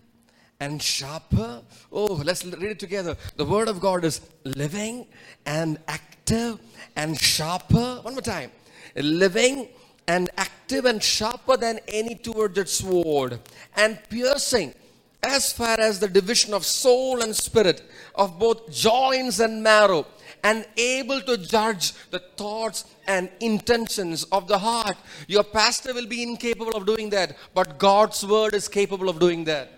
[0.64, 1.62] and sharper.
[1.92, 3.16] Oh, let's read it together.
[3.36, 5.06] The Word of God is living
[5.44, 6.58] and active
[6.96, 7.88] and sharper.
[8.02, 8.50] One more time.
[8.96, 9.68] Living
[10.06, 13.40] and active and sharper than any two-edged sword
[13.76, 14.74] and piercing
[15.22, 17.82] as far as the division of soul and spirit
[18.14, 20.06] of both joints and marrow
[20.42, 26.22] and able to judge the thoughts and intentions of the heart your pastor will be
[26.22, 29.72] incapable of doing that but god's word is capable of doing that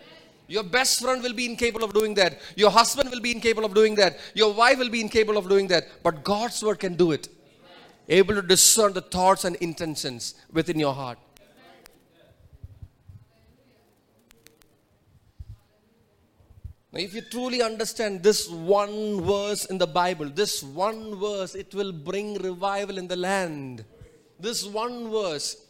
[0.48, 2.40] your best friend will be incapable of doing that.
[2.54, 4.18] Your husband will be incapable of doing that.
[4.34, 5.84] Your wife will be incapable of doing that.
[6.02, 7.28] But God's word can do it.
[8.08, 11.18] Able to discern the thoughts and intentions within your heart.
[16.92, 21.74] Now, if you truly understand this one verse in the Bible, this one verse, it
[21.74, 23.84] will bring revival in the land.
[24.38, 25.65] This one verse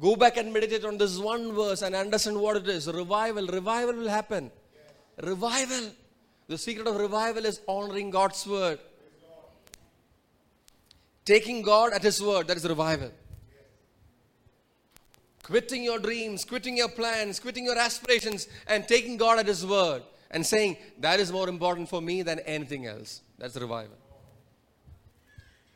[0.00, 2.86] Go back and meditate on this one verse and understand what it is.
[2.86, 3.46] Revival.
[3.46, 4.50] Revival will happen.
[5.22, 5.90] Revival.
[6.48, 8.78] The secret of revival is honoring God's word.
[11.24, 12.48] Taking God at His word.
[12.48, 13.12] That is revival.
[15.42, 20.02] Quitting your dreams, quitting your plans, quitting your aspirations, and taking God at His word
[20.30, 23.20] and saying, That is more important for me than anything else.
[23.38, 23.96] That's revival.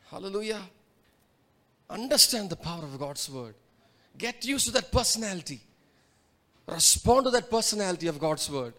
[0.09, 0.61] Hallelujah.
[1.89, 3.53] Understand the power of God's word.
[4.17, 5.61] Get used to that personality.
[6.67, 8.73] Respond to that personality of God's word.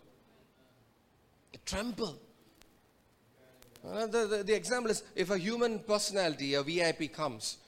[1.64, 2.16] Tremble.
[3.84, 7.58] Uh, the, the, the example is if a human personality, a VIP comes,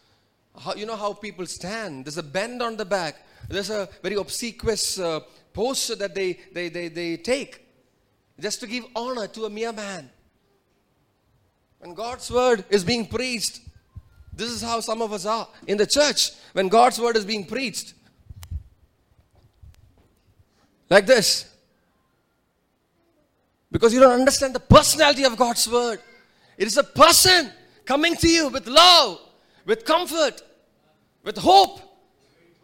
[0.56, 2.04] how, you know how people stand.
[2.04, 3.26] There's a bend on the back.
[3.48, 5.20] There's a very obsequious uh,
[5.52, 7.66] posture that they, they, they, they take
[8.38, 10.10] just to give honor to a mere man.
[11.78, 13.60] When God's word is being preached,
[14.38, 16.30] this is how some of us are in the church.
[16.52, 17.94] When God's word is being preached,
[20.88, 21.52] like this.
[23.70, 26.00] Because you don't understand the personality of God's word.
[26.56, 27.50] It is a person
[27.84, 29.20] coming to you with love,
[29.66, 30.40] with comfort,
[31.24, 31.80] with hope,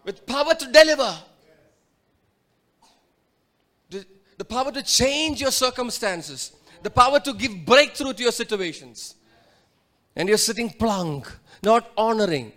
[0.05, 1.19] with power to deliver.
[3.91, 6.53] The, power to change your circumstances,
[6.83, 9.15] the power to give breakthrough to your situations.
[10.17, 11.31] And you're sitting plunk,
[11.65, 12.53] not honoring.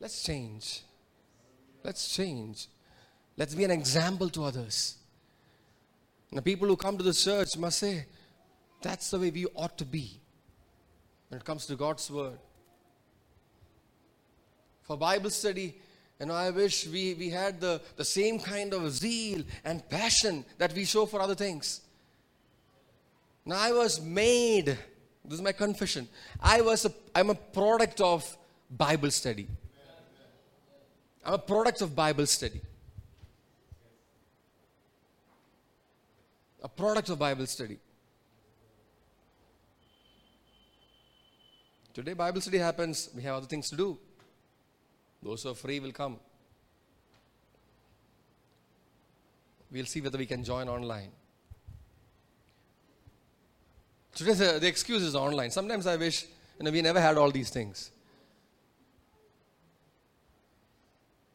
[0.00, 0.82] Let's change.
[1.84, 2.68] Let's change.
[3.36, 4.96] Let's be an example to others.
[6.30, 8.06] And the people who come to the church must say,
[8.80, 10.20] that's the way we ought to be
[11.28, 12.38] when it comes to God's word.
[14.82, 15.74] For Bible study,
[16.18, 20.44] you know, I wish we, we had the, the same kind of zeal and passion
[20.58, 21.80] that we show for other things.
[23.44, 24.76] Now I was made,
[25.24, 26.08] this is my confession.
[26.40, 28.36] I was a, I'm a product of
[28.70, 29.46] Bible study.
[31.24, 32.60] I'm a product of Bible study.
[36.62, 37.78] A product of Bible study.
[41.94, 43.98] Today, Bible study happens, we have other things to do.
[45.22, 46.18] Those who are free will come.
[49.70, 51.10] We'll see whether we can join online.
[54.14, 55.50] Today, the, excuse is online.
[55.50, 56.26] Sometimes I wish
[56.58, 57.90] you know, we never had all these things.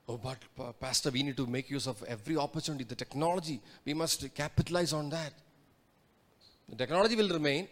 [0.09, 3.59] Oh, but Pastor, we need to make use of every opportunity, the technology.
[3.83, 5.33] We must capitalize on that.
[6.69, 7.67] The technology will remain.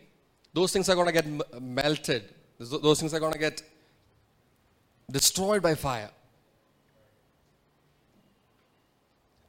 [0.53, 1.41] Those things are going to get m-
[1.73, 2.23] melted.
[2.59, 3.61] Those things are going to get
[5.09, 6.09] destroyed by fire.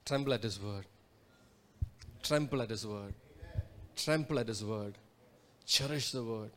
[0.04, 0.84] Tremble at His word.
[2.22, 3.14] Tremble at His word.
[3.96, 4.94] Tremble at His word.
[5.66, 6.50] Cherish the word.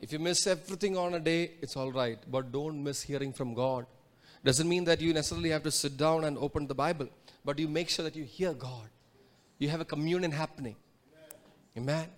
[0.00, 2.18] If you miss everything on a day, it's all right.
[2.30, 3.86] But don't miss hearing from God.
[4.44, 7.08] Doesn't mean that you necessarily have to sit down and open the Bible,
[7.44, 8.88] but you make sure that you hear God.
[9.58, 10.76] You have a communion happening.
[11.76, 12.08] Amen.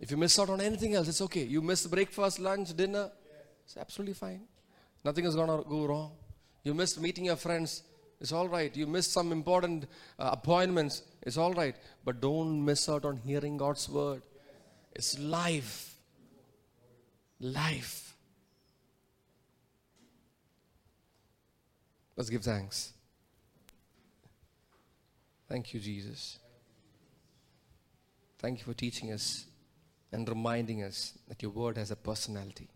[0.00, 1.44] If you miss out on anything else, it's okay.
[1.44, 3.10] You miss breakfast, lunch, dinner,
[3.64, 4.42] it's absolutely fine.
[5.04, 6.12] Nothing is going to go wrong.
[6.64, 7.82] You missed meeting your friends,
[8.20, 8.74] it's all right.
[8.76, 9.86] You missed some important
[10.18, 11.76] uh, appointments, it's all right.
[12.04, 14.22] But don't miss out on hearing God's word.
[14.94, 15.96] It's life.
[17.40, 18.14] Life.
[22.16, 22.92] Let's give thanks.
[25.48, 26.38] Thank you, Jesus.
[28.38, 29.46] Thank you for teaching us
[30.10, 32.68] and reminding us that your word has a personality.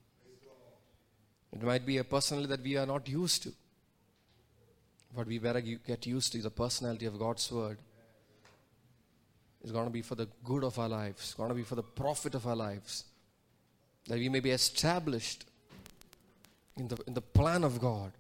[1.53, 3.53] It might be a personality that we are not used to.
[5.15, 7.79] But we better get used to the personality of God's word.
[9.67, 11.75] It's going to be for the good of our lives, it's going to be for
[11.75, 13.03] the profit of our lives.
[14.07, 15.45] That we may be established
[16.77, 18.13] in the, in the plan of God.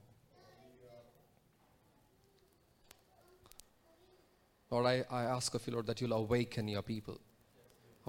[4.73, 7.21] Lord, I, I ask of you, Lord, that you'll awaken your people.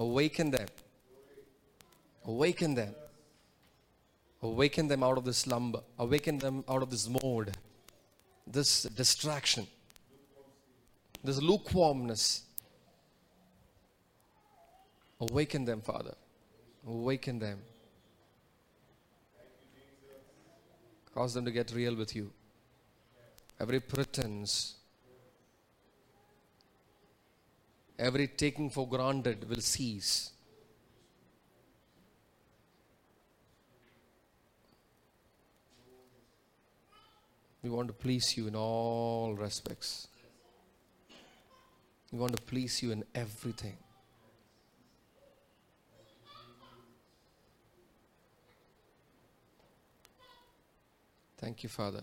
[0.00, 0.66] Awaken them.
[2.24, 2.92] Awaken them.
[4.42, 5.82] Awaken them out of this slumber.
[5.96, 7.52] Awaken them out of this mode,
[8.48, 9.68] this distraction,
[11.22, 12.42] this lukewarmness.
[15.20, 16.14] Awaken them, Father.
[16.86, 17.58] Awaken them.
[21.14, 22.30] Cause them to get real with you.
[23.58, 24.74] Every pretense,
[27.98, 30.30] every taking for granted will cease.
[37.64, 40.06] We want to please you in all respects.
[42.12, 43.76] We want to please you in everything.
[51.38, 52.02] Thank you, Father.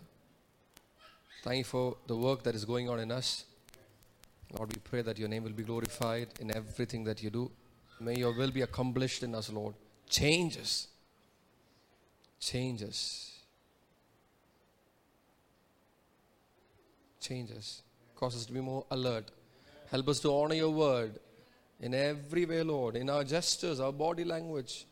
[1.44, 3.46] Thank you for the work that is going on in us.
[4.58, 7.52] Lord, we pray that your name will be glorified in everything that you do.
[8.00, 9.76] May your will be accomplished in us, Lord.
[10.10, 10.88] Change us.
[12.40, 13.32] Change us.
[17.20, 17.82] Change us.
[18.16, 19.32] Cause us to be more alert.
[19.92, 21.20] Help us to honor your word
[21.82, 22.96] in every way, Lord.
[22.96, 24.86] In our gestures, our body language,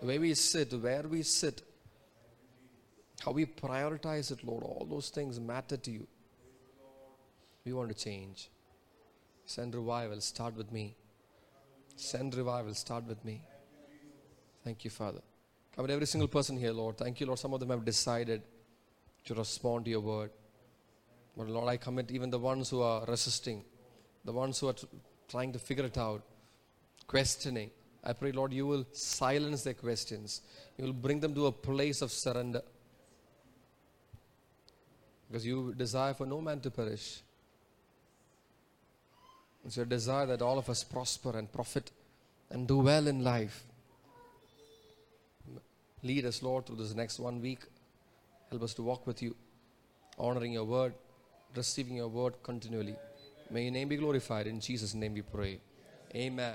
[0.00, 1.62] the way we sit, where we sit,
[3.24, 4.62] how we prioritize it, Lord.
[4.62, 6.06] All those things matter to you.
[7.64, 8.50] We want to change.
[9.44, 10.20] Send revival.
[10.20, 10.96] Start with me.
[11.96, 12.74] Send revival.
[12.74, 13.42] Start with me.
[14.64, 15.20] Thank you, Father.
[15.74, 16.98] Cover every single person here, Lord.
[16.98, 17.38] Thank you, Lord.
[17.38, 18.42] Some of them have decided
[19.24, 20.30] to respond to your word.
[21.36, 23.64] But Lord, I commit even the ones who are resisting,
[24.24, 24.86] the ones who are tr-
[25.28, 26.22] trying to figure it out,
[27.06, 27.70] questioning.
[28.02, 30.40] I pray, Lord, you will silence their questions.
[30.76, 32.62] You will bring them to a place of surrender.
[35.28, 37.22] Because you desire for no man to perish.
[39.64, 41.90] It's your desire that all of us prosper and profit
[42.50, 43.64] and do well in life.
[46.02, 47.60] Lead us, Lord, through this next one week.
[48.50, 49.34] Help us to walk with you,
[50.18, 50.94] honoring your word,
[51.54, 52.96] receiving your word continually.
[53.50, 54.46] May your name be glorified.
[54.46, 55.60] In Jesus' name we pray.
[56.14, 56.54] Amen.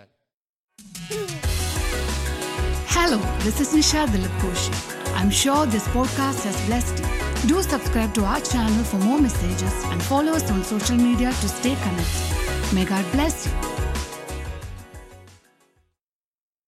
[2.87, 7.22] Hello, this is Nisha Dilip I'm sure this podcast has blessed you.
[7.45, 11.49] Do subscribe to our channel for more messages and follow us on social media to
[11.49, 12.73] stay connected.
[12.73, 13.72] May God bless you.